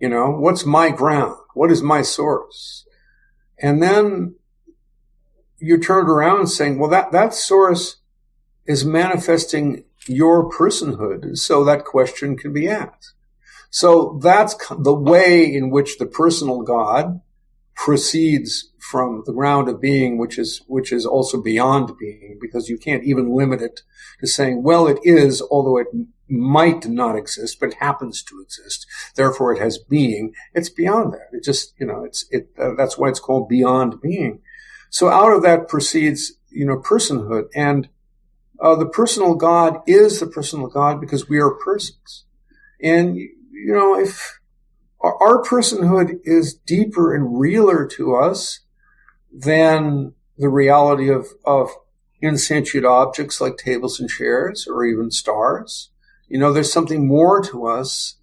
[0.00, 1.36] You know, what's my ground?
[1.54, 2.86] What is my source?
[3.58, 4.36] And then
[5.58, 7.96] you turned around saying, well, that, that source
[8.66, 11.38] is manifesting your personhood.
[11.38, 13.14] So that question can be asked.
[13.70, 17.20] So that's the way in which the personal God
[17.74, 22.78] proceeds from the ground of being, which is, which is also beyond being, because you
[22.78, 23.80] can't even limit it
[24.20, 25.88] to saying, well, it is, although it
[26.28, 28.86] might not exist, but happens to exist.
[29.14, 30.32] Therefore, it has being.
[30.54, 31.28] It's beyond that.
[31.32, 34.40] It just, you know, it's, it, uh, that's why it's called beyond being.
[34.90, 37.48] So out of that proceeds, you know, personhood.
[37.54, 37.88] And,
[38.60, 42.24] uh, the personal God is the personal God because we are persons.
[42.80, 44.40] And, you know, if
[45.00, 48.60] our, our personhood is deeper and realer to us
[49.32, 51.70] than the reality of, of
[52.20, 55.90] insentient objects like tables and chairs or even stars,
[56.28, 58.16] you know, there's something more to us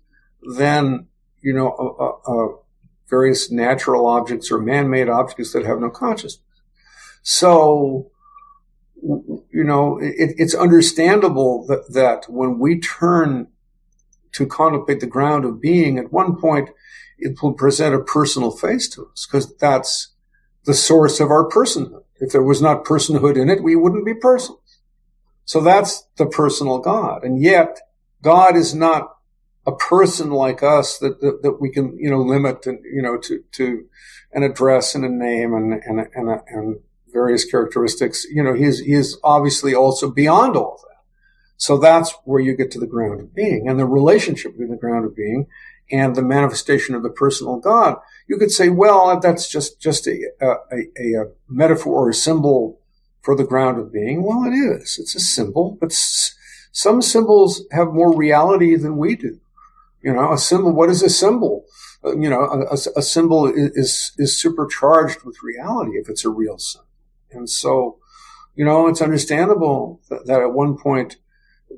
[0.56, 1.08] than,
[1.42, 2.58] you know, uh, uh,
[3.10, 6.44] various natural objects or man-made objects that have no consciousness.
[7.22, 8.12] So,
[9.04, 13.48] you know, it, it's understandable that, that when we turn
[14.34, 16.70] to contemplate the ground of being, at one point,
[17.18, 20.14] it will present a personal face to us because that's
[20.66, 22.04] the source of our personhood.
[22.20, 24.58] If there was not personhood in it, we wouldn't be persons.
[25.46, 27.24] So that's the personal God.
[27.24, 27.80] And yet,
[28.22, 29.16] God is not
[29.66, 33.18] a person like us that, that, that, we can, you know, limit and, you know,
[33.18, 33.86] to, to
[34.34, 36.80] an address and a name and, and, and, and
[37.14, 38.26] various characteristics.
[38.26, 40.92] You know, he's, he's obviously also beyond all that.
[41.58, 44.78] So that's where you get to the ground of being and the relationship between the
[44.78, 45.46] ground of being
[45.92, 47.98] and the manifestation of the personal God.
[48.28, 52.80] You could say, well, that's just, just a, a, a, a metaphor or a symbol
[53.22, 54.24] for the ground of being.
[54.24, 54.98] Well, it is.
[54.98, 55.92] It's a symbol, but
[56.72, 59.40] some symbols have more reality than we do.
[60.02, 61.66] You know, a symbol, what is a symbol?
[62.04, 66.30] Uh, you know, a, a, symbol is, is, is supercharged with reality if it's a
[66.30, 66.88] real symbol.
[67.32, 68.00] And so,
[68.56, 71.18] you know, it's understandable that, that at one point,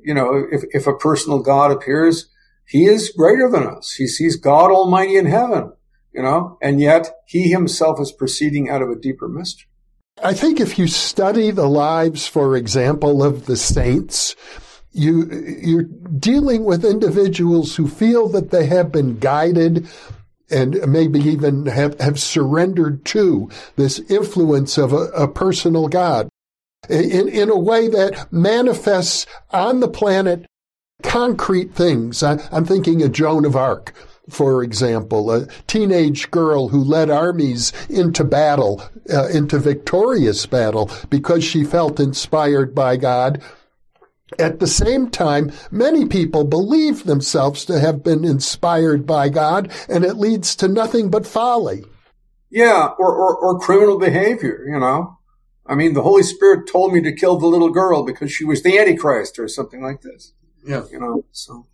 [0.02, 2.30] you know, if, if a personal God appears,
[2.66, 3.92] he is greater than us.
[3.92, 5.72] He sees God Almighty in heaven,
[6.12, 9.68] you know, and yet he himself is proceeding out of a deeper mystery.
[10.22, 14.34] I think if you study the lives, for example, of the saints,
[14.94, 15.30] you,
[15.60, 19.88] you're dealing with individuals who feel that they have been guided
[20.50, 26.28] and maybe even have, have surrendered to this influence of a, a personal God
[26.88, 30.46] in, in a way that manifests on the planet
[31.02, 32.22] concrete things.
[32.22, 33.94] I, I'm thinking of Joan of Arc
[34.30, 41.44] for example, a teenage girl who led armies into battle, uh, into victorious battle, because
[41.44, 43.42] she felt inspired by God
[44.38, 50.04] at the same time, many people believe themselves to have been inspired by God, and
[50.04, 51.84] it leads to nothing but folly.
[52.50, 55.18] Yeah, or, or, or criminal behavior, you know.
[55.66, 58.62] I mean, the Holy Spirit told me to kill the little girl because she was
[58.62, 60.34] the Antichrist or something like this.
[60.64, 60.84] Yeah.
[60.90, 61.66] You know, so.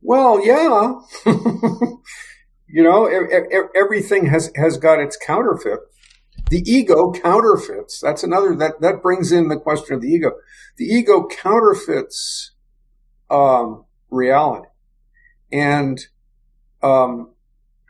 [0.00, 0.94] Well, yeah.
[2.68, 3.06] you know,
[3.74, 5.80] everything has, has got its counterfeit.
[6.52, 7.98] The ego counterfeits.
[7.98, 10.32] That's another, that, that brings in the question of the ego
[10.76, 12.50] the ego counterfeits
[13.30, 14.68] um, reality,
[15.50, 15.98] and
[16.82, 17.30] um,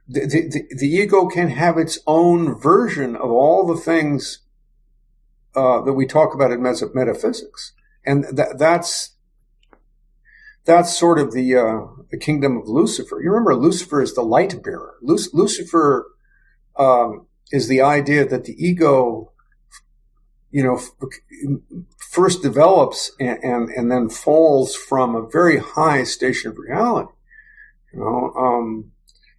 [0.07, 4.45] the, the, the, ego can have its own version of all the things
[5.57, 7.73] uh, that we talk about in metaphysics,
[8.07, 9.17] and that, that's
[10.65, 11.81] that's sort of the uh,
[12.13, 13.21] the kingdom of Lucifer.
[13.21, 14.95] You remember Lucifer is the light bearer.
[15.03, 16.13] Lucifer
[16.79, 19.33] um, is the idea that the ego
[20.53, 20.79] you know,
[21.97, 27.11] first develops and, and, and, then falls from a very high station of reality.
[27.93, 28.93] You know, um,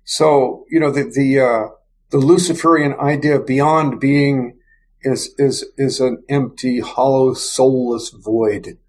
[0.04, 1.68] so, you know, the, the, uh,
[2.10, 4.58] the Luciferian idea of beyond being
[5.04, 8.80] is, is, is an empty, hollow, soulless void.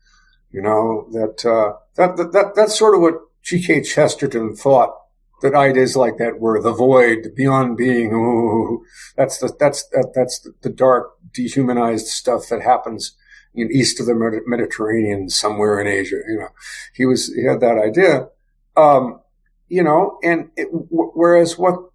[0.51, 3.83] You know, that, uh, that, that, that, that's sort of what G.K.
[3.83, 4.97] Chesterton thought
[5.45, 8.15] that ideas like that were the void, beyond being.
[8.15, 8.83] Ooh,
[9.15, 13.15] that's the that's that, that's the dark, dehumanized stuff that happens
[13.55, 16.17] in east of the Mediterranean, somewhere in Asia.
[16.27, 16.49] You know,
[16.95, 18.29] he was he had that idea,
[18.75, 19.21] Um,
[19.69, 21.91] you know, and it, w- whereas what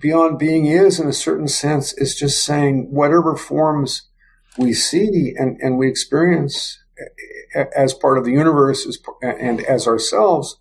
[0.00, 4.08] beyond being is, in a certain sense, is just saying whatever forms
[4.58, 6.82] we see and, and we experience
[7.76, 10.58] as part of the universe as, and as ourselves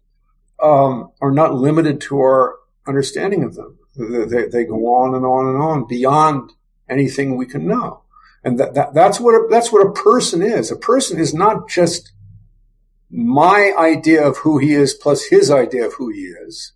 [0.62, 2.56] um, are not limited to our
[2.88, 3.78] understanding of them.
[3.96, 6.52] They, they, go on and on and on beyond
[6.90, 8.02] anything we can know.
[8.44, 10.70] And that, that, that's what a, that's what a person is.
[10.70, 12.12] A person is not just
[13.10, 16.74] my idea of who he is plus his idea of who he is.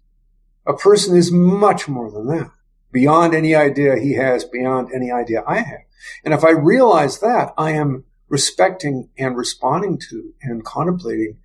[0.65, 2.51] A person is much more than that,
[2.91, 5.81] beyond any idea he has, beyond any idea I have.
[6.23, 11.37] And if I realize that, I am respecting and responding to and contemplating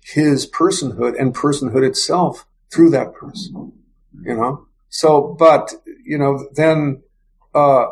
[0.00, 3.72] his personhood and personhood itself through that person,
[4.22, 4.66] you know?
[4.88, 5.72] So, but,
[6.04, 7.02] you know, then,
[7.54, 7.86] uh,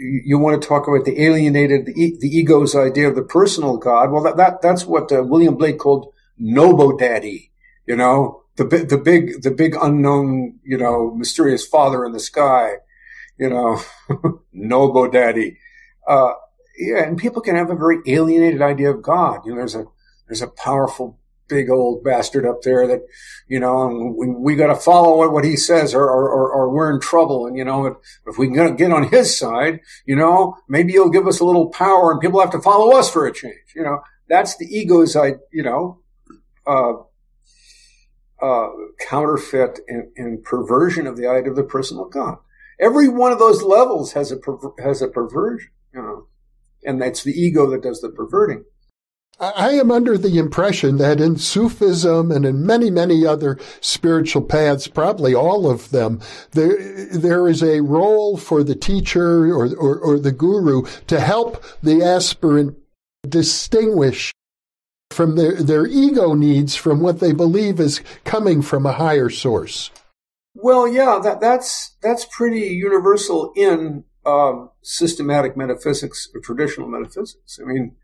[0.00, 4.10] you want to talk about the alienated, the, the ego's idea of the personal God.
[4.10, 7.50] Well, that, that that's what uh, William Blake called Nobodaddy,
[7.86, 12.74] you know, the, the big, the big unknown, you know, mysterious father in the sky,
[13.38, 13.82] you know,
[14.56, 15.56] Nobodaddy.
[16.06, 16.32] Uh,
[16.78, 19.40] yeah, and people can have a very alienated idea of God.
[19.44, 19.84] You know, there's a,
[20.28, 21.19] there's a powerful
[21.50, 23.02] big old bastard up there that,
[23.48, 27.00] you know, we, we got to follow what, he says or, or, or, we're in
[27.00, 27.46] trouble.
[27.46, 27.96] And, you know, if,
[28.26, 31.68] if we can get on his side, you know, maybe he'll give us a little
[31.68, 33.74] power and people have to follow us for a change.
[33.74, 35.98] You know, that's the ego's, I, you know,
[36.66, 36.92] uh,
[38.40, 38.68] uh,
[39.06, 42.38] counterfeit and, and, perversion of the idea of the personal God.
[42.78, 46.26] Every one of those levels has a perver- has a perversion, you know,
[46.82, 48.64] and that's the ego that does the perverting.
[49.40, 54.86] I am under the impression that in Sufism and in many, many other spiritual paths,
[54.86, 56.20] probably all of them,
[56.50, 61.64] there, there is a role for the teacher or, or, or the guru to help
[61.82, 62.76] the aspirant
[63.26, 64.30] distinguish
[65.10, 69.90] from their, their ego needs from what they believe is coming from a higher source.
[70.54, 77.58] Well, yeah, that, that's, that's pretty universal in um, systematic metaphysics or traditional metaphysics.
[77.58, 77.96] I mean,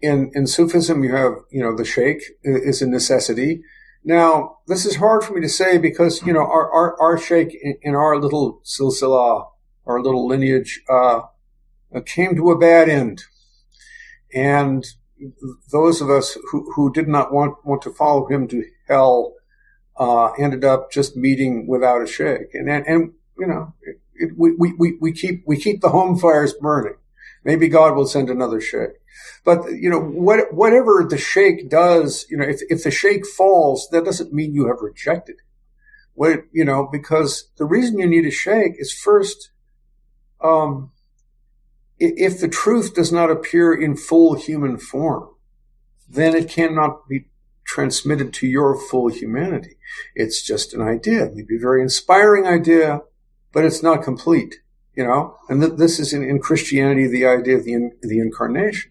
[0.00, 3.62] in, in Sufism, you have, you know, the sheikh is a necessity.
[4.04, 7.56] Now, this is hard for me to say because, you know, our, our, our sheikh
[7.60, 9.48] in, in our little silsila,
[9.86, 11.22] our little lineage, uh,
[12.04, 13.24] came to a bad end.
[14.34, 14.86] And
[15.72, 19.34] those of us who, who did not want, want to follow him to hell,
[19.96, 22.52] uh, ended up just meeting without a sheikh.
[22.52, 26.18] And, and, and you know, it, it, we, we, we keep, we keep the home
[26.18, 26.96] fires burning.
[27.46, 28.94] Maybe God will send another sheikh.
[29.44, 33.88] But, you know, what, whatever the sheikh does, you know, if, if the sheikh falls,
[33.92, 35.36] that doesn't mean you have rejected
[36.14, 39.52] What, you know, because the reason you need a sheikh is first,
[40.42, 40.90] um,
[41.98, 45.28] if the truth does not appear in full human form,
[46.08, 47.26] then it cannot be
[47.64, 49.76] transmitted to your full humanity.
[50.14, 53.02] It's just an idea, maybe a very inspiring idea,
[53.52, 54.56] but it's not complete,
[54.96, 55.36] you know?
[55.48, 58.90] And th- this is in, in, Christianity, the idea of the, in, the incarnation.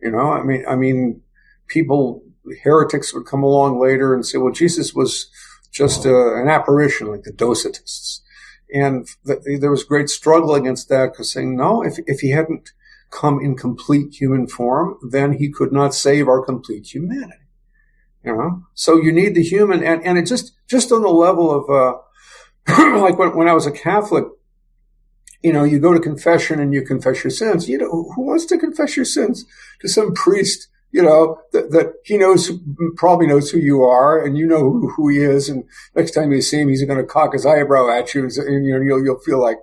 [0.00, 1.22] You know, I mean, I mean,
[1.66, 2.22] people,
[2.62, 5.30] heretics would come along later and say, well, Jesus was
[5.70, 8.20] just a, an apparition, like the Docetists.
[8.72, 12.70] And th- there was great struggle against that because saying, no, if, if he hadn't
[13.10, 17.34] come in complete human form, then he could not save our complete humanity.
[18.24, 21.50] You know, so you need the human, and, and it just just on the level
[21.50, 24.26] of uh, like when, when I was a Catholic,
[25.42, 27.68] you know, you go to confession and you confess your sins.
[27.68, 29.46] You know, who wants to confess your sins
[29.80, 30.68] to some priest?
[30.92, 32.50] You know that, that he knows,
[32.96, 35.48] probably knows who you are, and you know who, who he is.
[35.48, 35.64] And
[35.94, 38.66] next time you see him, he's going to cock his eyebrow at you, and, and
[38.66, 39.58] you know you'll you'll feel like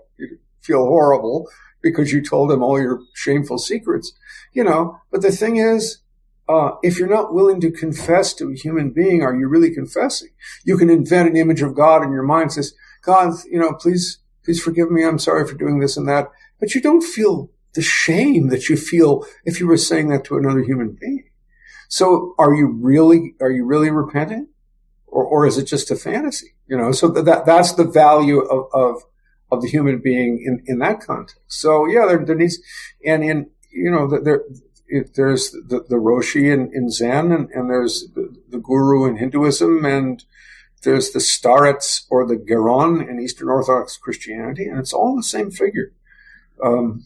[0.62, 1.50] feel horrible
[1.82, 4.14] because you told him all your shameful secrets.
[4.54, 6.00] You know, but the thing is,
[6.48, 10.30] uh, if you're not willing to confess to a human being, are you really confessing?
[10.64, 14.20] You can invent an image of God in your mind, says, God, you know, please
[14.48, 15.04] please forgive me.
[15.04, 16.32] I'm sorry for doing this and that.
[16.58, 20.38] But you don't feel the shame that you feel if you were saying that to
[20.38, 21.30] another human being.
[21.90, 24.48] So are you really, are you really repenting?
[25.06, 26.56] Or, or is it just a fantasy?
[26.66, 29.04] You know, so that, that's the value of, of,
[29.52, 31.42] of the human being in, in that context.
[31.48, 32.58] So yeah, there, there needs,
[33.06, 34.44] and in, you know, there,
[35.16, 39.84] there's the, the Roshi in, in Zen and, and there's the, the guru in Hinduism
[39.84, 40.24] and,
[40.84, 45.52] there's the starets or the geron in Eastern Orthodox Christianity, and it's all the same
[45.52, 45.94] figure.
[46.64, 47.06] Um,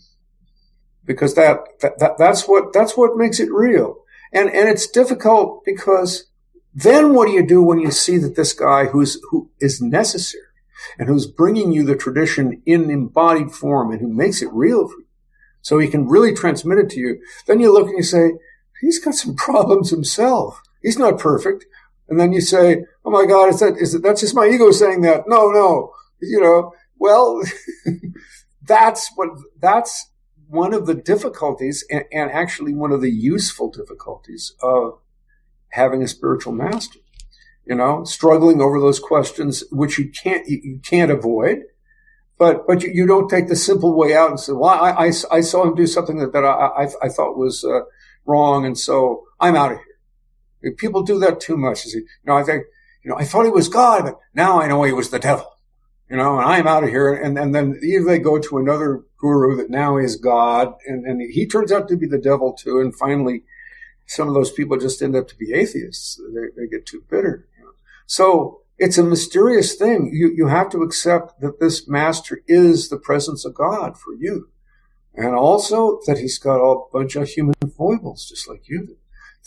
[1.06, 3.98] because that, that, that, that's what that's what makes it real.
[4.32, 6.26] And and it's difficult because
[6.74, 10.44] then what do you do when you see that this guy who's who is necessary
[10.98, 15.00] and who's bringing you the tradition in embodied form and who makes it real for
[15.00, 15.06] you,
[15.62, 17.22] so he can really transmit it to you?
[17.48, 18.34] Then you look and you say,
[18.80, 20.62] he's got some problems himself.
[20.82, 21.66] He's not perfect.
[22.12, 24.70] And then you say, "Oh my God, is that is that that's just my ego
[24.72, 26.74] saying that?" No, no, you know.
[27.00, 27.42] Well,
[28.62, 29.30] that's what
[29.62, 30.12] that's
[30.50, 35.00] one of the difficulties, and, and actually one of the useful difficulties of
[35.70, 37.00] having a spiritual master.
[37.66, 41.60] You know, struggling over those questions which you can't you, you can't avoid,
[42.38, 45.12] but but you, you, don't take the simple way out and say, "Well, I, I,
[45.32, 47.84] I saw him do something that, that I, I, I thought was uh,
[48.26, 49.91] wrong, and so I'm out of here."
[50.78, 51.86] People do that too much.
[51.86, 52.66] You know, I think
[53.04, 55.48] you know I thought he was God, but now I know he was the devil.
[56.10, 57.14] You know, and I'm out of here.
[57.14, 61.22] And and then either they go to another guru that now is God, and and
[61.22, 62.80] he turns out to be the devil too.
[62.80, 63.44] And finally,
[64.08, 66.20] some of those people just end up to be atheists.
[66.34, 67.48] They, they get too bitter.
[67.58, 67.72] You know?
[68.06, 70.10] So it's a mysterious thing.
[70.12, 74.50] You, you have to accept that this master is the presence of God for you.
[75.14, 78.98] And also that he's got a bunch of human foibles, just like you do.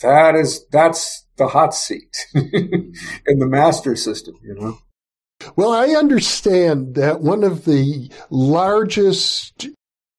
[0.01, 4.79] That is, that's the hot seat in the master system, you know?
[5.55, 9.67] Well, I understand that one of the largest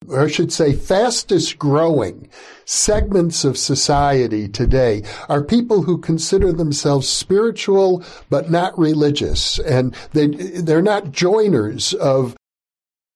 [0.08, 2.28] or I should say fastest growing
[2.64, 9.58] segments of society today are people who consider themselves spiritual but not religious.
[9.58, 12.36] And they, they're not joiners of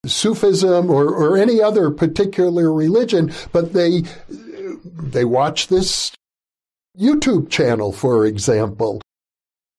[0.06, 4.04] Sufism or, or any other particular religion, but they,
[4.80, 6.12] they watch this
[6.98, 9.00] YouTube channel, for example,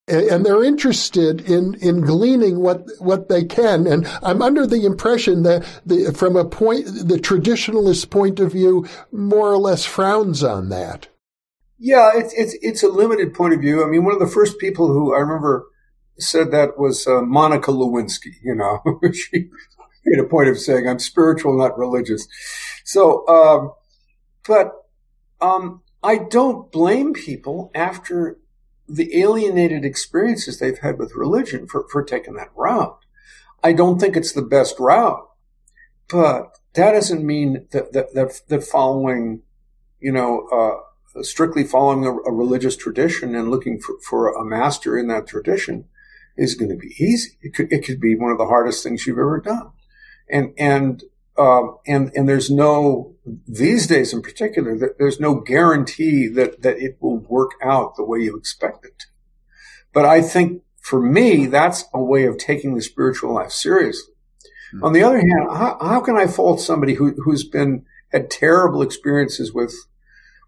[0.07, 3.87] and they're interested in, in gleaning what, what they can.
[3.87, 8.87] And I'm under the impression that the, from a point, the traditionalist point of view,
[9.11, 11.07] more or less frowns on that.
[11.77, 13.83] Yeah, it's, it's, it's a limited point of view.
[13.83, 15.65] I mean, one of the first people who I remember
[16.17, 18.81] said that was uh, Monica Lewinsky, you know,
[19.13, 19.49] she
[20.05, 22.27] made a point of saying, I'm spiritual, not religious.
[22.83, 23.71] So, um,
[24.47, 24.73] but,
[25.41, 28.37] um, I don't blame people after
[28.87, 32.99] the alienated experiences they've had with religion for, for taking that route.
[33.63, 35.27] I don't think it's the best route,
[36.09, 39.43] but that doesn't mean that, that, that, that following,
[39.99, 44.97] you know, uh, strictly following a, a, religious tradition and looking for, for a master
[44.97, 45.85] in that tradition
[46.37, 47.37] is going to be easy.
[47.41, 49.71] It could, it could be one of the hardest things you've ever done.
[50.29, 51.03] And, and
[51.37, 53.15] um, and and there's no
[53.47, 58.03] these days in particular that there's no guarantee that that it will work out the
[58.03, 59.05] way you expect it to.
[59.93, 64.13] But I think for me, that's a way of taking the spiritual life seriously.
[64.73, 64.83] Mm-hmm.
[64.85, 68.81] On the other hand, how, how can I fault somebody who who's been had terrible
[68.81, 69.73] experiences with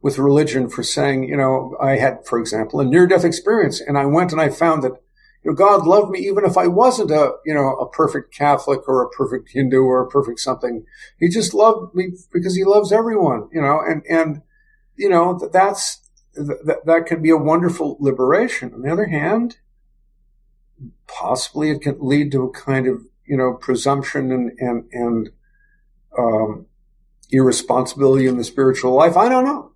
[0.01, 3.97] with religion for saying, you know, I had, for example, a near death experience, and
[3.97, 5.01] I went and I found that
[5.43, 8.87] you know, God loved me even if I wasn't a, you know, a perfect Catholic
[8.87, 10.85] or a perfect Hindu or a perfect something.
[11.19, 14.41] He just loved me because he loves everyone, you know, and, and,
[14.95, 15.99] you know, that's,
[16.35, 18.73] that, that can be a wonderful liberation.
[18.73, 19.57] On the other hand,
[21.07, 25.29] possibly it can lead to a kind of, you know, presumption and, and, and,
[26.17, 26.67] um,
[27.31, 29.17] irresponsibility in the spiritual life.
[29.17, 29.71] I don't know.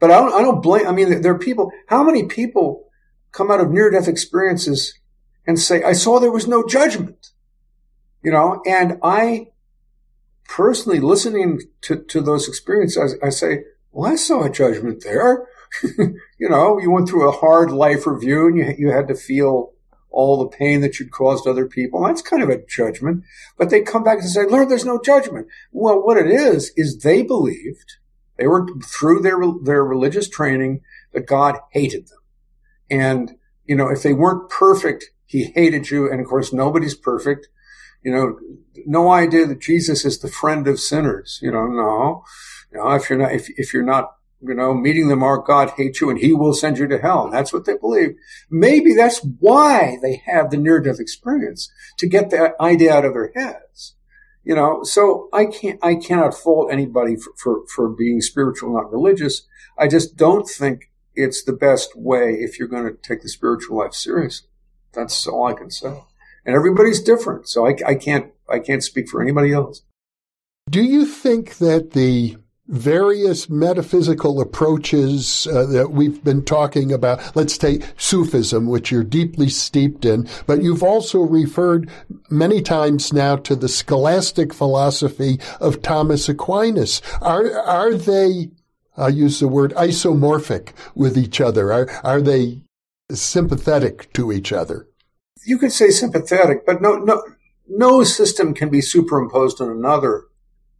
[0.00, 2.88] But I don't, I don't blame, I mean, there are people, how many people
[3.30, 4.98] come out of near death experiences
[5.46, 7.30] and say, I saw there was no judgment.
[8.22, 9.48] You know, and I
[10.48, 15.46] personally listening to, to those experiences, I, I say, well, I saw a judgment there.
[15.98, 19.72] you know, you went through a hard life review and you, you had to feel
[20.10, 22.04] all the pain that you'd caused other people.
[22.04, 23.24] That's kind of a judgment.
[23.56, 25.48] But they come back and say, Lord, there's no judgment.
[25.72, 27.94] Well, what it is, is they believed,
[28.36, 30.82] they were through their, their religious training
[31.12, 32.18] that God hated them.
[32.90, 33.32] And,
[33.64, 36.10] you know, if they weren't perfect he hated you.
[36.10, 37.48] And of course, nobody's perfect.
[38.04, 38.38] You know,
[38.84, 41.38] no idea that Jesus is the friend of sinners.
[41.40, 42.22] You know, no.
[42.70, 45.70] You know, if you're not, if, if you're not, you know, meeting the mark, God
[45.70, 47.30] hates you and he will send you to hell.
[47.30, 48.10] That's what they believe.
[48.50, 53.14] Maybe that's why they have the near death experience to get that idea out of
[53.14, 53.96] their heads.
[54.44, 58.92] You know, so I can't, I cannot fault anybody for, for, for being spiritual, not
[58.92, 59.46] religious.
[59.78, 63.78] I just don't think it's the best way if you're going to take the spiritual
[63.78, 64.48] life seriously.
[64.92, 66.02] That's all I can say.
[66.44, 69.82] And everybody's different, so I, I can't I can't speak for anybody else.
[70.70, 72.36] Do you think that the
[72.68, 77.34] various metaphysical approaches uh, that we've been talking about.
[77.36, 81.90] Let's take Sufism, which you're deeply steeped in, but you've also referred
[82.30, 87.02] many times now to the scholastic philosophy of Thomas Aquinas.
[87.20, 88.50] Are, are they,
[88.96, 91.72] I'll use the word isomorphic with each other?
[91.72, 92.62] Are, are they
[93.20, 94.88] sympathetic to each other.
[95.44, 97.22] You could say sympathetic, but no, no,
[97.68, 100.24] no system can be superimposed on another,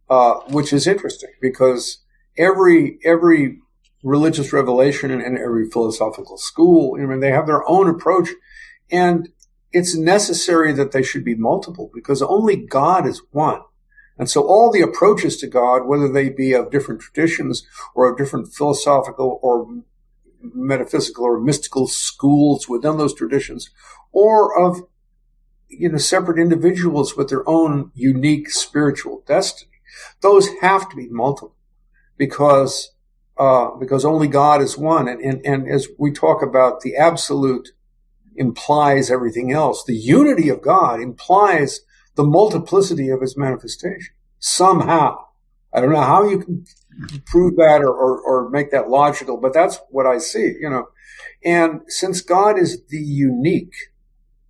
[0.09, 1.99] uh, which is interesting because
[2.37, 3.59] every every
[4.03, 6.97] religious revelation and, and every philosophical school.
[6.99, 8.29] I mean, they have their own approach,
[8.91, 9.29] and
[9.71, 13.61] it's necessary that they should be multiple because only God is one.
[14.17, 17.65] And so all the approaches to God, whether they be of different traditions
[17.95, 19.67] or of different philosophical or
[20.53, 23.69] metaphysical or mystical schools within those traditions,
[24.11, 24.81] or of
[25.69, 29.71] you know separate individuals with their own unique spiritual destiny,
[30.21, 31.55] those have to be multiple
[32.17, 32.93] because
[33.37, 35.07] uh, because only God is one.
[35.07, 37.69] And, and, and as we talk about the absolute
[38.35, 41.81] implies everything else, the unity of God implies
[42.15, 45.17] the multiplicity of his manifestation somehow.
[45.73, 46.65] I don't know how you can
[47.25, 50.89] prove that or, or, or make that logical, but that's what I see, you know.
[51.43, 53.73] And since God is the unique,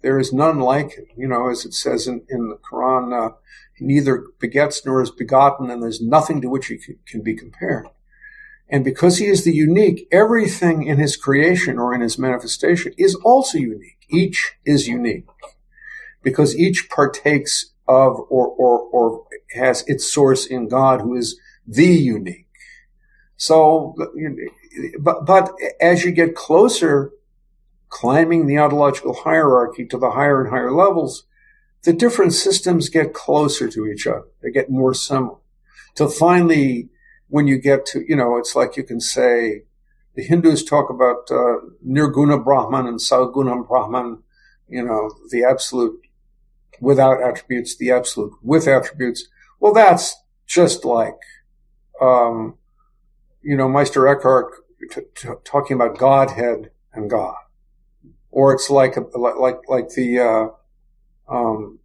[0.02, 3.36] there is none like him, you know, as it says in, in the Quran, uh,
[3.76, 6.78] he neither begets nor is begotten, and there's nothing to which he
[7.08, 7.88] can be compared.
[8.70, 13.16] And because he is the unique, everything in his creation or in his manifestation is
[13.16, 14.06] also unique.
[14.10, 15.26] Each is unique
[16.22, 19.26] because each partakes of or, or, or
[19.56, 22.48] has its source in God who is the unique.
[23.38, 23.96] So,
[25.00, 25.52] but, but
[25.82, 27.12] as you get closer,
[27.90, 31.26] climbing the ontological hierarchy to the higher and higher levels,
[31.84, 34.26] the different systems get closer to each other.
[34.42, 35.38] They get more similar.
[35.96, 36.90] Till finally,
[37.28, 39.64] when you get to, you know, it's like you can say,
[40.16, 44.24] the Hindus talk about uh, Nirguna Brahman and Saguna Brahman,
[44.70, 46.00] you know, the absolute
[46.80, 49.28] without attributes, the absolute with attributes.
[49.60, 51.18] Well, that's just like,
[52.04, 52.58] um,
[53.42, 54.54] you know, Meister Eckhart
[54.92, 57.36] t- t- talking about Godhead and God,
[58.32, 60.48] or it's like like like the uh,
[61.34, 61.80] um,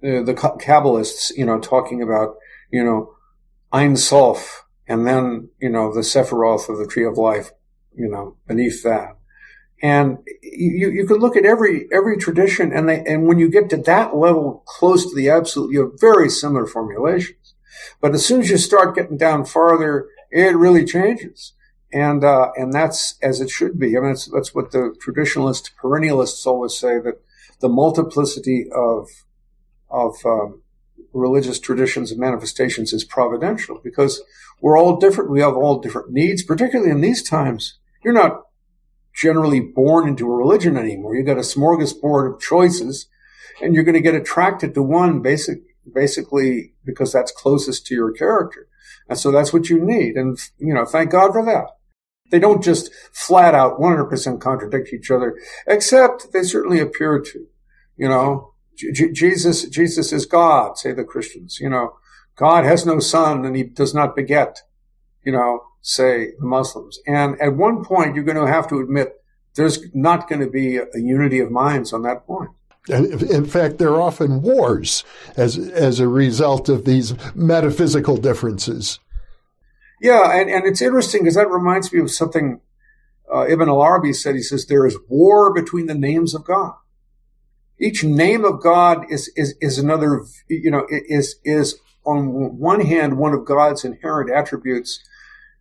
[0.00, 2.36] the, the Kabbalists, you know, talking about
[2.70, 3.14] you know
[3.72, 7.50] Ein Sof, and then you know the Sephiroth of the Tree of Life,
[7.94, 9.16] you know, beneath that.
[9.82, 13.70] And you, you could look at every every tradition, and they and when you get
[13.70, 17.39] to that level, close to the absolute, you have very similar formulations.
[18.00, 21.52] But as soon as you start getting down farther, it really changes,
[21.92, 23.96] and uh, and that's as it should be.
[23.96, 27.20] I mean, that's that's what the traditionalists, perennialists always say that
[27.60, 29.08] the multiplicity of
[29.90, 30.62] of um,
[31.12, 34.22] religious traditions and manifestations is providential because
[34.60, 35.30] we're all different.
[35.30, 37.78] We have all different needs, particularly in these times.
[38.04, 38.42] You're not
[39.14, 41.16] generally born into a religion anymore.
[41.16, 43.06] You've got a smorgasbord of choices
[43.60, 45.60] and you're going to get attracted to one basic,
[45.94, 48.68] basically because that's closest to your character.
[49.08, 50.16] And so that's what you need.
[50.16, 51.66] And, you know, thank God for that.
[52.30, 55.36] They don't just flat out 100% contradict each other,
[55.66, 57.46] except they certainly appear to,
[57.96, 61.94] you know, J- Jesus, Jesus is God, say the Christians, you know,
[62.36, 64.60] God has no son and he does not beget,
[65.24, 66.98] you know, say the Muslims.
[67.06, 69.14] And at one point, you're going to have to admit
[69.56, 72.50] there's not going to be a, unity of minds on that point.
[72.88, 75.04] In fact, there are often wars
[75.36, 78.98] as as a result of these metaphysical differences.
[80.00, 82.60] Yeah, and, and it's interesting because that reminds me of something
[83.32, 84.34] uh, Ibn al-Arabi said.
[84.34, 86.72] He says there is war between the names of God.
[87.78, 90.24] Each name of God is is is another.
[90.48, 95.00] You know, is is on one hand one of God's inherent attributes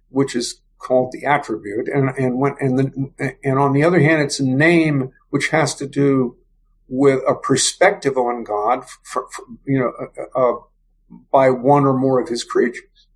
[0.09, 4.21] which is called the attribute, and and when and the, and on the other hand,
[4.21, 6.37] it's a name which has to do
[6.89, 9.93] with a perspective on God, for, for, you know,
[10.35, 10.59] uh, uh,
[11.31, 13.07] by one or more of His creatures,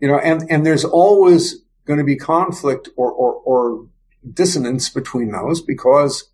[0.00, 1.56] you know, and and there's always
[1.86, 3.86] going to be conflict or, or or
[4.32, 6.30] dissonance between those because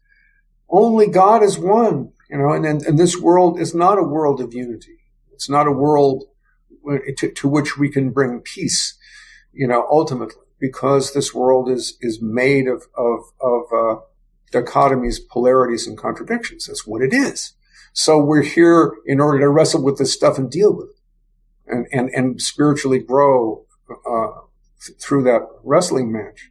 [0.68, 4.40] only God is one, you know, and, and, and this world is not a world
[4.40, 4.98] of unity.
[5.32, 6.24] It's not a world
[7.18, 8.96] to, to which we can bring peace
[9.56, 14.00] you know, ultimately, because this world is is made of of of uh,
[14.52, 16.66] dichotomies, polarities, and contradictions.
[16.66, 17.54] That's what it is.
[17.92, 21.86] So we're here in order to wrestle with this stuff and deal with it, and
[21.92, 24.40] and and spiritually grow uh,
[24.84, 26.50] th- through that wrestling match.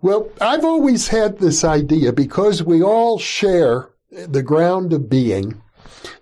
[0.00, 5.60] Well, I've always had this idea because we all share the ground of being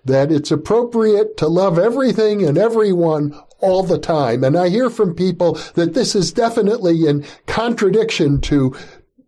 [0.03, 4.43] that it's appropriate to love everything and everyone all the time.
[4.43, 8.75] And I hear from people that this is definitely in contradiction to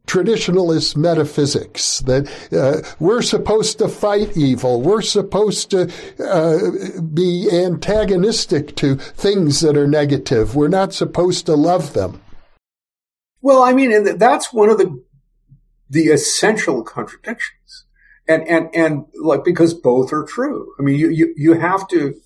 [0.09, 4.81] traditionalist metaphysics that uh, we're supposed to fight evil.
[4.81, 10.55] We're supposed to uh, be antagonistic to things that are negative.
[10.55, 12.21] We're not supposed to love them.
[13.41, 15.03] Well, I mean, and that's one of the
[15.91, 17.85] the essential contradictions,
[18.27, 20.73] and and and like because both are true.
[20.79, 22.19] I mean, you you you have to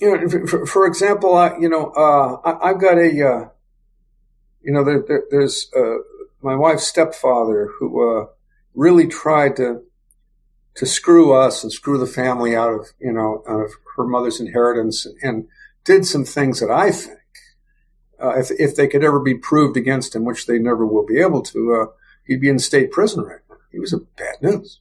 [0.00, 3.48] you know, for, for example, I, you know, uh, I, have got a, uh,
[4.62, 5.96] you know, there, there, there's uh,
[6.42, 8.26] my wife's stepfather who uh,
[8.74, 9.82] really tried to
[10.74, 14.38] to screw us and screw the family out of, you know, out of her mother's
[14.40, 15.48] inheritance, and,
[15.84, 17.18] did some things that I think,
[18.22, 21.18] uh, if if they could ever be proved against him, which they never will be
[21.18, 21.86] able to, uh,
[22.26, 23.56] he'd be in state prison right now.
[23.72, 24.80] He was a bad news,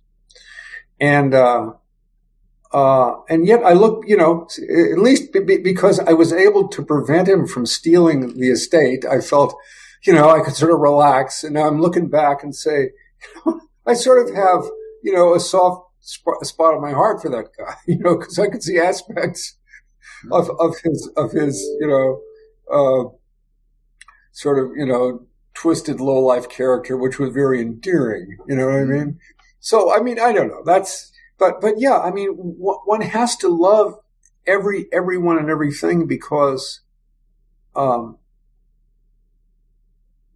[1.00, 1.72] and uh,
[3.30, 4.48] and yet I look, you know,
[4.94, 9.56] at least because I was able to prevent him from stealing the estate, I felt,
[10.06, 11.44] you know, I could sort of relax.
[11.44, 12.92] And now I'm looking back and say,
[13.22, 14.64] you know, I sort of have,
[15.04, 18.40] you know, a soft spot, spot on my heart for that guy, you know, because
[18.40, 19.56] I could see aspects
[20.32, 22.22] of, of his, of his, you know,
[22.72, 23.10] uh,
[24.32, 28.38] sort of, you know, twisted low life character, which was very endearing.
[28.48, 28.92] You know what I mm-hmm.
[28.92, 29.20] mean?
[29.60, 30.64] So, I mean, I don't know.
[30.64, 33.96] That's, but but yeah, I mean, one has to love
[34.46, 36.82] every everyone and everything because
[37.76, 38.18] um,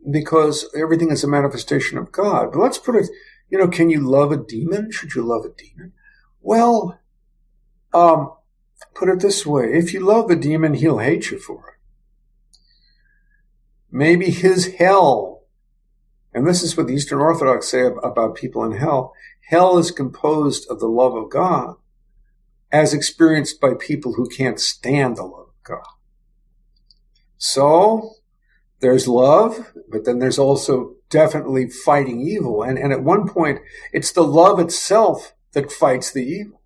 [0.10, 2.52] because everything is a manifestation of God.
[2.52, 3.10] But let's put it,
[3.50, 4.92] you know, can you love a demon?
[4.92, 5.94] Should you love a demon?
[6.42, 7.00] Well,
[7.94, 8.34] um,
[8.96, 12.60] put it this way: if you love a demon, he'll hate you for it.
[13.92, 15.44] Maybe his hell,
[16.34, 19.14] and this is what the Eastern Orthodox say about people in hell
[19.52, 21.76] Hell is composed of the love of God
[22.72, 25.84] as experienced by people who can't stand the love of God.
[27.38, 28.14] So
[28.82, 32.64] there's love, but then there's also definitely fighting evil.
[32.64, 33.60] And, and at one point,
[33.94, 36.62] it's the love itself that fights the evil.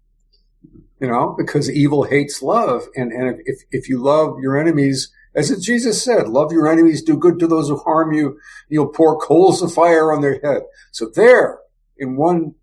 [0.99, 2.87] You know, because evil hates love.
[2.95, 7.17] And, and if, if you love your enemies, as Jesus said, love your enemies, do
[7.17, 8.39] good to those who harm you,
[8.69, 10.61] you'll pour coals of fire on their head.
[10.91, 11.59] So there,
[11.97, 12.55] in one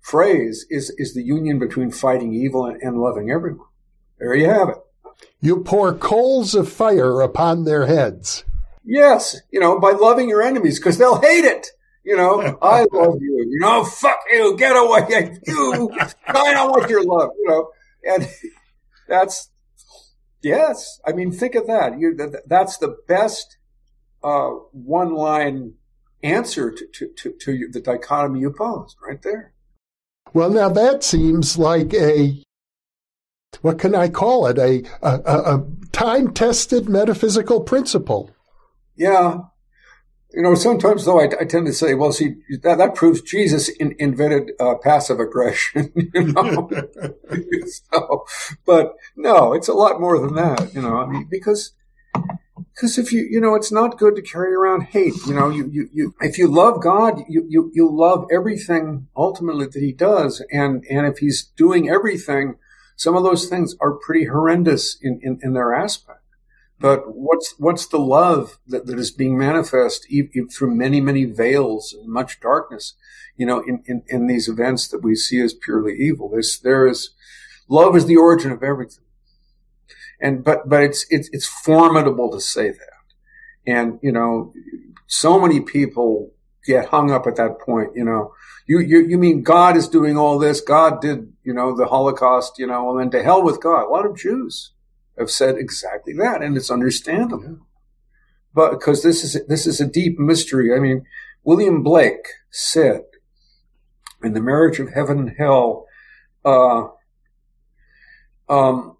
[0.00, 3.68] phrase is, is the union between fighting evil and, and loving everyone.
[4.18, 4.76] There you have it.
[5.40, 8.44] You pour coals of fire upon their heads.
[8.90, 11.68] Yes, you know, by loving your enemies because they'll hate it.
[12.02, 13.46] You know, I love you.
[13.48, 15.38] You know, fuck you, get away.
[15.46, 15.90] You,
[16.26, 17.30] I don't want your love.
[17.38, 17.68] You know,
[18.04, 18.28] and
[19.08, 19.48] that's
[20.42, 20.98] yes.
[21.06, 22.00] I mean, think of that.
[22.00, 23.58] You, that's the best
[24.24, 25.74] uh, one-line
[26.24, 29.54] answer to, to, to, to the dichotomy you posed right there.
[30.34, 32.42] Well, now that seems like a,
[33.62, 34.58] what can I call it?
[34.58, 38.30] A, a, a time tested metaphysical principle.
[39.00, 39.38] Yeah.
[40.34, 43.70] You know, sometimes though I, I tend to say, well, see, that, that proves Jesus
[43.70, 46.70] in, invented uh, passive aggression, you know?
[47.66, 48.26] so,
[48.66, 51.72] but no, it's a lot more than that, you know, I mean, because
[52.74, 55.68] because if you you know it's not good to carry around hate you know you
[55.70, 60.42] you, you if you love god you, you you love everything ultimately that he does
[60.50, 62.56] and and if he's doing everything
[62.96, 66.19] some of those things are pretty horrendous in in, in their aspect
[66.80, 70.06] but what's what's the love that, that is being manifest
[70.52, 72.94] through many many veils and much darkness
[73.36, 76.86] you know in, in in these events that we see as purely evil there's there
[76.86, 77.10] is
[77.68, 79.04] love is the origin of everything
[80.20, 82.92] and but but it's it's it's formidable to say that,
[83.66, 84.52] and you know,
[85.06, 86.32] so many people
[86.66, 87.92] get hung up at that point.
[87.94, 88.34] You know,
[88.66, 90.60] you you you mean God is doing all this?
[90.60, 92.58] God did you know the Holocaust?
[92.58, 93.86] You know, and then to hell with God.
[93.86, 94.72] A lot of Jews
[95.20, 97.42] have said exactly that, and it's understandable.
[97.42, 97.64] Yeah.
[98.52, 100.74] But because this is this is a deep mystery.
[100.74, 101.04] I mean,
[101.44, 103.02] William Blake said
[104.22, 105.86] in the marriage of heaven and hell.
[106.44, 106.88] Uh,
[108.48, 108.96] um,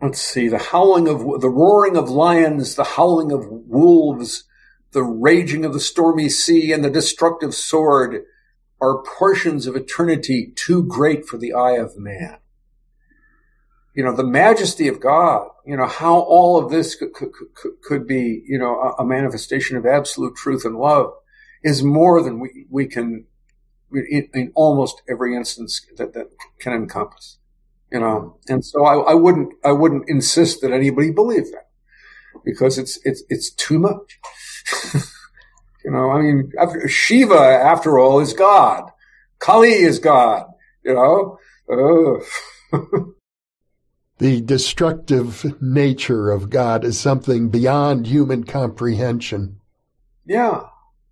[0.00, 4.44] let's see, the howling of, the roaring of lions, the howling of wolves,
[4.92, 8.24] the raging of the stormy sea, and the destructive sword
[8.80, 12.38] are portions of eternity too great for the eye of man.
[13.96, 17.30] You know, the majesty of God, you know, how all of this could, could,
[17.82, 21.12] could be, you know, a, manifestation of absolute truth and love
[21.64, 23.24] is more than we, we can,
[23.90, 26.26] in, in almost every instance that, that
[26.60, 27.38] can encompass
[27.90, 28.38] you know.
[28.48, 31.68] And so I, I wouldn't I wouldn't insist that anybody believe that
[32.44, 34.18] because it's it's it's too much.
[35.84, 38.90] you know, I mean, after, Shiva, after all, is God.
[39.38, 40.46] Kali is God.
[40.84, 41.38] You know.
[44.18, 49.60] the destructive nature of God is something beyond human comprehension.
[50.24, 50.62] Yeah,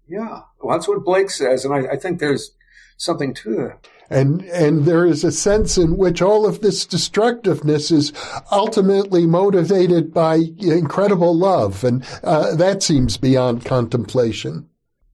[0.08, 0.42] yeah.
[0.60, 2.52] Well, that's what Blake says, and I, I think there's
[2.96, 3.88] something to that.
[4.10, 8.12] And, and there is a sense in which all of this destructiveness is
[8.52, 11.84] ultimately motivated by incredible love.
[11.84, 14.68] And uh, that seems beyond contemplation.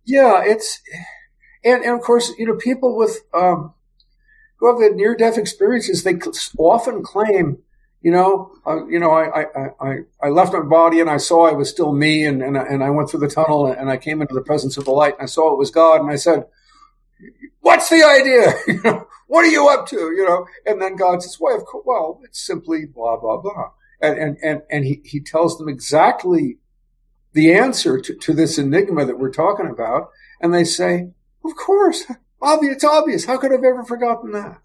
[0.04, 0.80] Yeah, it's,
[1.64, 3.74] and, and of course, you know, people with, um,
[4.56, 6.16] who have had near death experiences, they
[6.58, 7.58] often claim,
[8.02, 11.46] You know, uh, you know, I, I, I, I left my body and I saw
[11.46, 14.22] I was still me and, and, and I went through the tunnel and I came
[14.22, 16.46] into the presence of the light and I saw it was God and I said,
[17.60, 19.04] what's the idea?
[19.26, 19.96] what are you up to?
[19.96, 23.72] You know, and then God says, well, well, it's simply blah, blah, blah.
[24.00, 26.58] And, and, and, and he, he tells them exactly
[27.32, 30.10] the answer to, to this enigma that we're talking about.
[30.40, 31.10] And they say,
[31.44, 32.04] of course,
[32.40, 33.24] obvious, it's obvious.
[33.26, 34.60] How could I have ever forgotten that?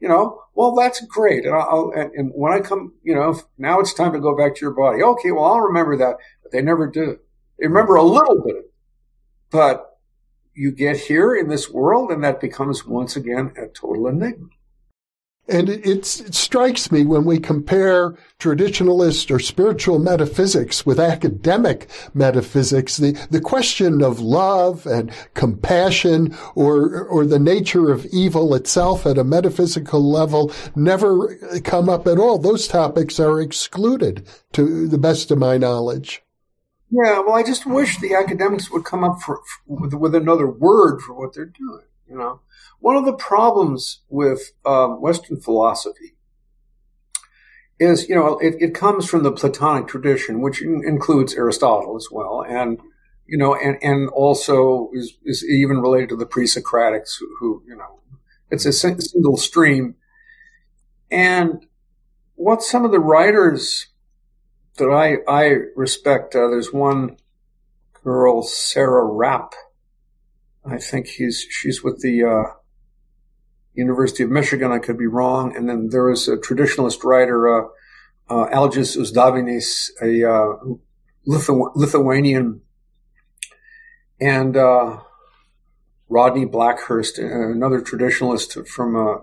[0.00, 1.44] You know, well, that's great.
[1.44, 4.54] And I'll, and, and when I come, you know, now it's time to go back
[4.54, 5.02] to your body.
[5.02, 7.18] Okay, well, I'll remember that, but they never do.
[7.58, 8.72] They remember a little bit,
[9.50, 9.98] but
[10.54, 14.48] you get here in this world and that becomes once again a total enigma.
[15.48, 23.12] And it, strikes me when we compare traditionalist or spiritual metaphysics with academic metaphysics, the,
[23.30, 29.24] the question of love and compassion or, or the nature of evil itself at a
[29.24, 32.38] metaphysical level never come up at all.
[32.38, 36.22] Those topics are excluded to the best of my knowledge.
[36.90, 40.46] Yeah, well, I just wish the academics would come up for, for with, with another
[40.46, 42.40] word for what they're doing, you know.
[42.80, 46.16] One of the problems with um, Western philosophy
[47.78, 52.08] is, you know, it, it, comes from the Platonic tradition, which in, includes Aristotle as
[52.10, 52.80] well, and
[53.26, 57.76] you know, and and also is, is even related to the pre-Socratics, who, who you
[57.76, 58.00] know,
[58.50, 59.94] it's a single stream.
[61.10, 61.66] And
[62.34, 63.88] what some of the writers
[64.76, 67.16] that I I respect, uh, there's one
[68.02, 69.54] girl, Sara Rappe.
[70.64, 72.57] I think he's she's with the uh,
[73.78, 74.72] University of Michigan.
[74.72, 75.56] I could be wrong.
[75.56, 77.68] And then there was a traditionalist writer, uh,
[78.28, 80.56] uh, Algis Uždavinys, a uh,
[81.26, 82.60] Lithu- Lithuanian,
[84.20, 84.98] and uh,
[86.08, 89.18] Rodney Blackhirst, another traditionalist from uh,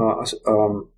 [0.00, 0.90] uh, um,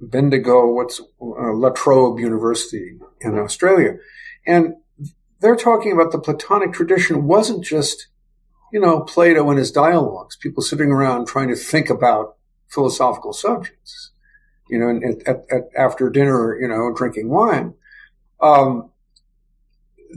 [0.00, 3.96] Bendigo, what's La Trobe University in Australia,
[4.46, 4.74] and
[5.40, 8.08] they're talking about the Platonic tradition wasn't just
[8.72, 12.36] you know, Plato and his dialogues, people sitting around trying to think about
[12.68, 14.12] philosophical subjects,
[14.68, 17.74] you know, and at, at, after dinner, you know, drinking wine,
[18.40, 18.90] um,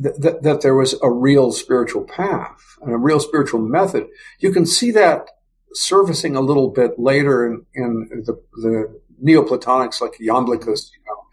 [0.01, 4.07] th- that there was a real spiritual path and a real spiritual method.
[4.39, 5.27] You can see that
[5.73, 11.23] surfacing a little bit later in, in the, the Neoplatonics like Iamblichus, you know.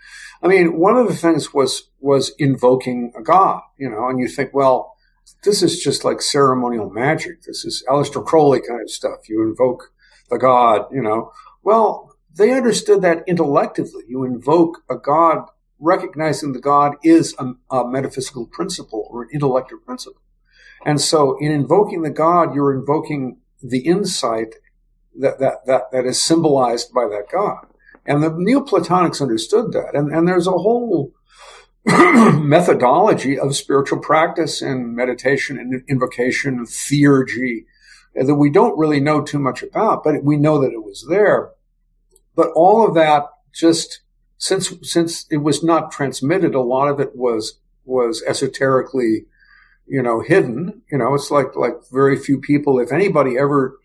[0.43, 4.27] I mean, one of the things was, was invoking a god, you know, and you
[4.27, 4.90] think, well,
[5.43, 7.43] this is just like ceremonial magic.
[7.43, 9.29] This is Aleister Crowley kind of stuff.
[9.29, 9.93] You invoke
[10.29, 11.33] the god, you know.
[11.63, 14.05] Well, they understood that intellectually.
[14.09, 15.47] You invoke a god,
[15.79, 20.23] recognizing the god is a, a metaphysical principle or an intellectual principle.
[20.85, 24.55] And so in invoking the god, you're invoking the insight
[25.19, 27.67] that, that, that, that is symbolized by that god.
[28.07, 29.95] And the Neoplatonics understood that.
[29.95, 31.13] And, and there's a whole
[31.87, 37.65] methodology of spiritual practice and meditation and invocation and theurgy
[38.15, 41.51] that we don't really know too much about, but we know that it was there.
[42.35, 44.01] But all of that just
[44.37, 49.27] since since it was not transmitted, a lot of it was was esoterically,
[49.87, 50.83] you know, hidden.
[50.91, 53.79] You know, it's like like very few people, if anybody, ever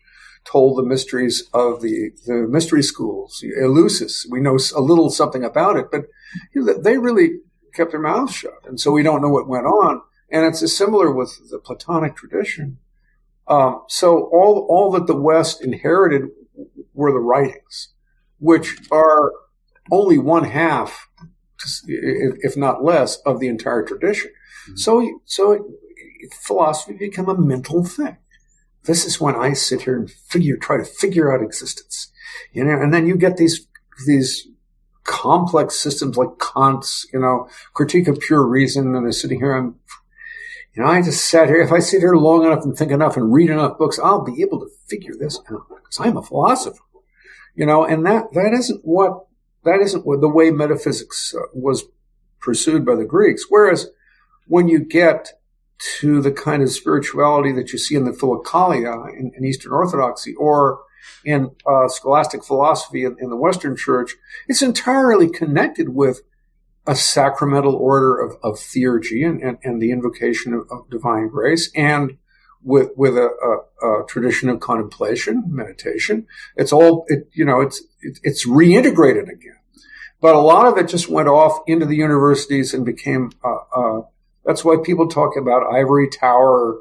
[0.44, 4.26] told the mysteries of the the mystery schools, Eleusis.
[4.28, 6.06] We know a little something about it, but
[6.82, 7.40] they really
[7.76, 8.64] kept their mouths shut.
[8.66, 10.00] And so we don't know what went on.
[10.30, 12.78] And it's similar with the Platonic tradition.
[13.46, 16.24] Um, so all, all that the West inherited
[16.94, 17.90] were the writings,
[18.38, 19.32] which are
[19.90, 21.08] only one half,
[21.86, 24.32] if not less, of the entire tradition.
[24.64, 24.76] Mm-hmm.
[24.76, 25.76] So, so
[26.40, 28.16] philosophy became a mental thing.
[28.84, 32.10] This is when I sit here and figure, try to figure out existence,
[32.52, 33.66] you know, and then you get these,
[34.06, 34.48] these
[35.06, 38.94] complex systems like Kant's, you know, critique of pure reason.
[38.94, 39.76] And I'm sitting here, I'm,
[40.74, 41.60] you know, I just sat here.
[41.60, 44.42] If I sit here long enough and think enough and read enough books, I'll be
[44.42, 46.82] able to figure this out because I'm a philosopher,
[47.54, 49.26] you know, and that, that isn't what,
[49.64, 51.84] that isn't what the way metaphysics uh, was
[52.40, 53.46] pursued by the Greeks.
[53.48, 53.88] Whereas
[54.46, 55.32] when you get
[55.98, 60.34] to the kind of spirituality that you see in the Philokalia in, in Eastern Orthodoxy
[60.34, 60.80] or
[61.24, 64.14] in uh, scholastic philosophy in, in, the Western Church,
[64.48, 66.22] it's entirely connected with
[66.86, 71.68] a sacramental order of, of theurgy and, and, and, the invocation of, of, divine grace
[71.74, 72.16] and
[72.62, 73.28] with, with a,
[73.82, 76.26] a, a, tradition of contemplation, meditation.
[76.56, 79.56] It's all, it, you know, it's, it, it's reintegrated again.
[80.20, 84.00] But a lot of it just went off into the universities and became, uh, uh,
[84.44, 86.78] that's why people talk about ivory tower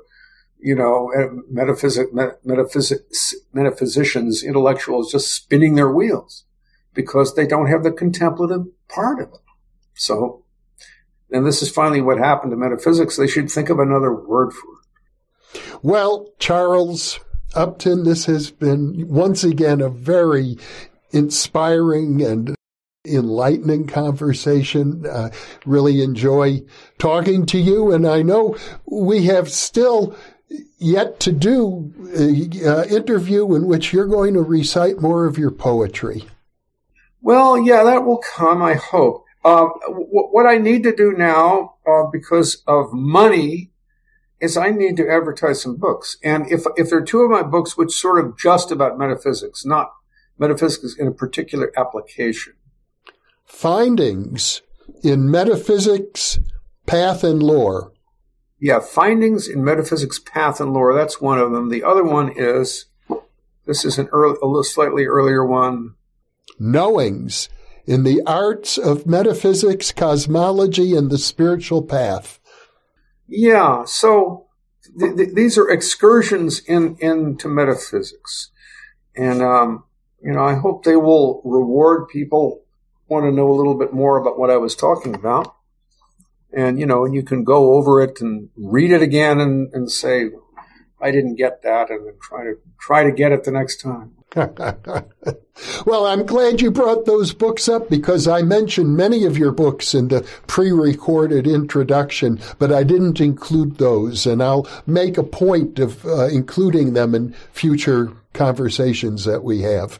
[0.59, 1.11] you know,
[1.49, 2.07] metaphysic,
[2.43, 6.45] metaphysics, metaphysicians, intellectuals just spinning their wheels.
[6.95, 9.41] because they don't have the contemplative part of it.
[9.93, 10.43] So,
[11.29, 13.17] and this is finally what happened to metaphysics.
[13.17, 15.79] They should think of another word for it.
[15.83, 17.19] Well, Charles
[17.53, 20.57] Upton, this has been once again a very
[21.11, 22.55] inspiring and
[23.05, 25.05] enlightening conversation.
[25.05, 25.29] Uh,
[25.65, 26.61] really enjoy
[26.97, 27.91] talking to you.
[27.91, 30.15] And I know we have still
[30.77, 35.51] yet to do an uh, interview in which you're going to recite more of your
[35.51, 36.25] poetry.
[37.21, 39.25] Well, yeah, that will come, I hope.
[39.43, 43.71] Uh, w- what I need to do now, uh, because of money,
[44.39, 46.17] is I need to advertise some books.
[46.23, 49.65] And if, if there are two of my books which sort of just about metaphysics,
[49.65, 49.91] not
[50.37, 52.53] metaphysics in a particular application.
[53.45, 54.61] Findings
[55.03, 56.39] in metaphysics,
[56.85, 57.91] path and lore.
[58.65, 60.95] Yeah, findings in metaphysics, path and lore.
[60.95, 61.69] That's one of them.
[61.69, 62.85] The other one is
[63.67, 65.93] this is an early, a little slightly earlier one.
[66.57, 67.47] Knowings
[67.85, 72.39] in the arts of metaphysics, cosmology, and the spiritual path.
[73.27, 74.47] Yeah, so
[74.99, 78.49] th- th- these are excursions in into metaphysics,
[79.15, 79.83] and um,
[80.23, 82.63] you know I hope they will reward people
[83.07, 85.54] want to know a little bit more about what I was talking about
[86.55, 89.91] and you know, and you can go over it and read it again and, and
[89.91, 90.29] say,
[91.01, 94.13] I didn't get that, and then try to try to get it the next time.
[95.85, 99.93] well, I'm glad you brought those books up because I mentioned many of your books
[99.93, 106.05] in the pre-recorded introduction, but I didn't include those, and I'll make a point of
[106.05, 109.99] uh, including them in future conversations that we have.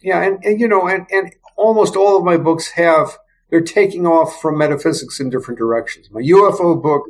[0.00, 3.18] Yeah, and, and you know, and, and almost all of my books have
[3.54, 6.10] they're taking off from metaphysics in different directions.
[6.10, 7.04] My UFO book,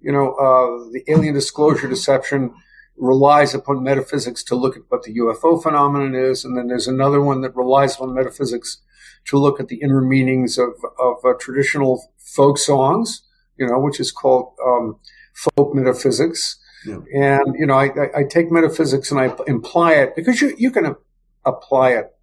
[0.00, 2.54] you know, uh, the alien disclosure deception
[2.96, 7.20] relies upon metaphysics to look at what the UFO phenomenon is, and then there's another
[7.20, 8.78] one that relies on metaphysics
[9.26, 13.24] to look at the inner meanings of of uh, traditional folk songs,
[13.58, 14.96] you know, which is called um,
[15.34, 16.58] folk metaphysics.
[16.86, 17.00] Yeah.
[17.14, 20.96] And you know, I, I, take metaphysics and I imply it because you you can
[21.44, 22.16] apply it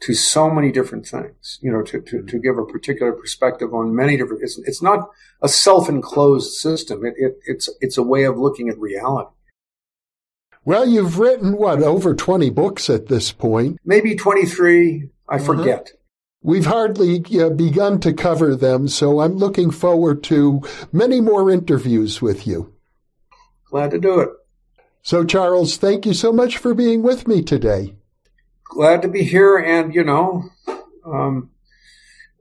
[0.00, 3.94] to so many different things, you know, to, to, to give a particular perspective on
[3.94, 5.08] many different, it's, it's not
[5.42, 7.04] a self-enclosed system.
[7.04, 9.30] It, it, it's, it's a way of looking at reality.
[10.64, 13.78] Well, you've written what, over 20 books at this point?
[13.84, 15.10] Maybe 23.
[15.28, 15.44] I uh-huh.
[15.44, 15.92] forget.
[16.42, 22.20] We've hardly uh, begun to cover them, so I'm looking forward to many more interviews
[22.20, 22.74] with you.
[23.70, 24.28] Glad to do it.
[25.00, 27.94] So, Charles, thank you so much for being with me today
[28.64, 30.50] glad to be here, and you know,
[31.04, 31.50] um,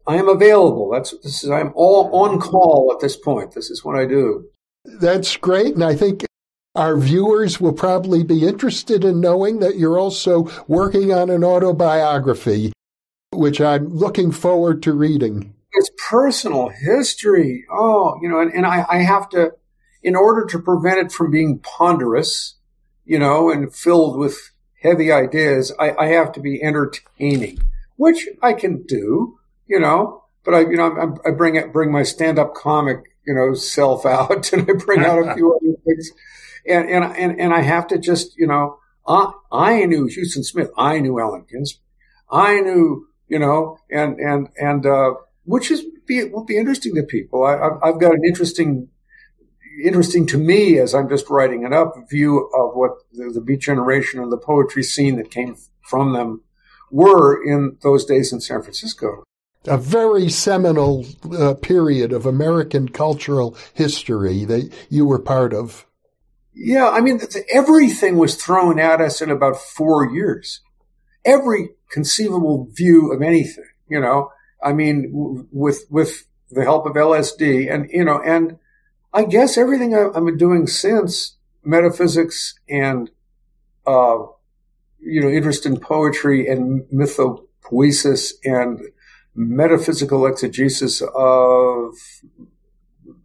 [0.08, 0.90] I am available.
[0.92, 3.54] That's this is I'm all on call at this point.
[3.54, 4.46] This is what I do.
[4.86, 6.26] That's great, and I think
[6.76, 12.74] our viewers will probably be interested in knowing that you're also working on an autobiography,
[13.32, 15.54] which I'm looking forward to reading.
[15.74, 17.66] It's personal history.
[17.72, 19.54] Oh, you know, and, and I, I have to,
[20.02, 22.56] in order to prevent it from being ponderous,
[23.06, 24.52] you know, and filled with
[24.84, 27.60] heavy ideas, I, I have to be entertaining,
[27.96, 30.24] which I can do, you know.
[30.44, 34.06] But I, you know, I, I bring it, bring my stand-up comic, you know, self
[34.18, 36.12] out, and I bring out a few other things,
[36.68, 38.78] and and and and I have to just, you know,
[39.08, 41.82] I, I knew Huston Smith, I knew Allen Ginsberg,
[42.30, 45.14] I knew, you know, and and and uh,
[45.46, 47.46] which is be, will be interesting to people.
[47.46, 48.90] I, I've got an interesting
[49.84, 53.62] interesting to me as I'm just writing it up, view of what the, the Beat
[53.62, 56.42] Generation and the poetry scene that came from them
[56.92, 59.24] were in those days in San Francisco.
[59.66, 61.06] A very seminal
[61.38, 65.86] uh, period of American cultural history that you were part of.
[66.54, 70.60] Yeah, I mean, everything was thrown at us in about four years.
[71.26, 74.32] Every conceivable view of anything, you know.
[74.62, 78.60] I mean, with with the help of LSD, and you know, and
[79.14, 83.12] I guess everything I've been doing since metaphysics and,
[83.86, 84.18] uh,
[85.00, 88.82] you know, interest in poetry and mythopoesis and
[89.36, 91.94] metaphysical exegesis of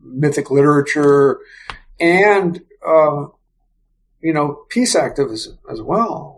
[0.02, 1.38] mythic literature
[1.98, 3.26] and, uh,
[4.20, 6.37] you know, peace activism as well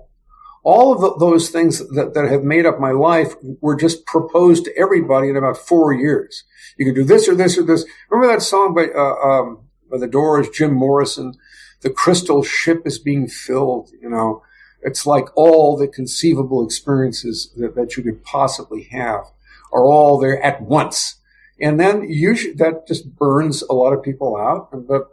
[0.63, 4.65] all of the, those things that, that have made up my life were just proposed
[4.65, 6.45] to everybody in about four years.
[6.77, 7.87] You can do this or this or this.
[8.11, 11.35] Remember that song by, uh, um, by the Doors, Jim Morrison?
[11.81, 14.43] The crystal ship is being filled, you know.
[14.83, 19.25] It's like all the conceivable experiences that, that you could possibly have
[19.73, 21.17] are all there at once.
[21.61, 24.71] And then usually that just burns a lot of people out.
[24.87, 25.09] But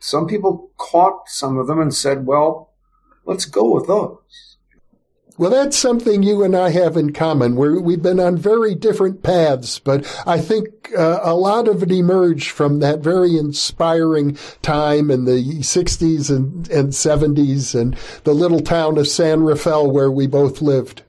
[0.00, 2.72] some people caught some of them and said, well,
[3.24, 4.53] let's go with those.
[5.36, 7.56] Well, that's something you and I have in common.
[7.56, 11.90] we we've been on very different paths, but I think uh, a lot of it
[11.90, 18.60] emerged from that very inspiring time in the 60s and, and 70s and the little
[18.60, 21.02] town of San Rafael where we both lived.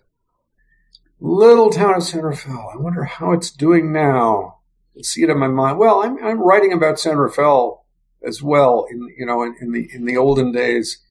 [1.19, 2.71] Little town of San Rafael.
[2.73, 4.57] I wonder how it's doing now.
[4.97, 5.78] I see it in my mind.
[5.78, 7.86] Well, I'm, I'm writing about San Rafael
[8.26, 11.05] as well in, you know, in, in the, in the olden days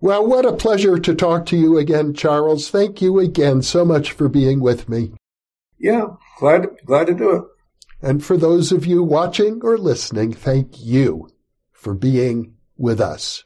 [0.00, 2.70] well, what a pleasure to talk to you again, Charles.
[2.70, 5.12] Thank you again so much for being with me.
[5.76, 6.06] Yeah,
[6.38, 7.44] glad glad to do it.
[8.00, 11.28] And for those of you watching or listening, thank you
[11.72, 13.44] for being with us.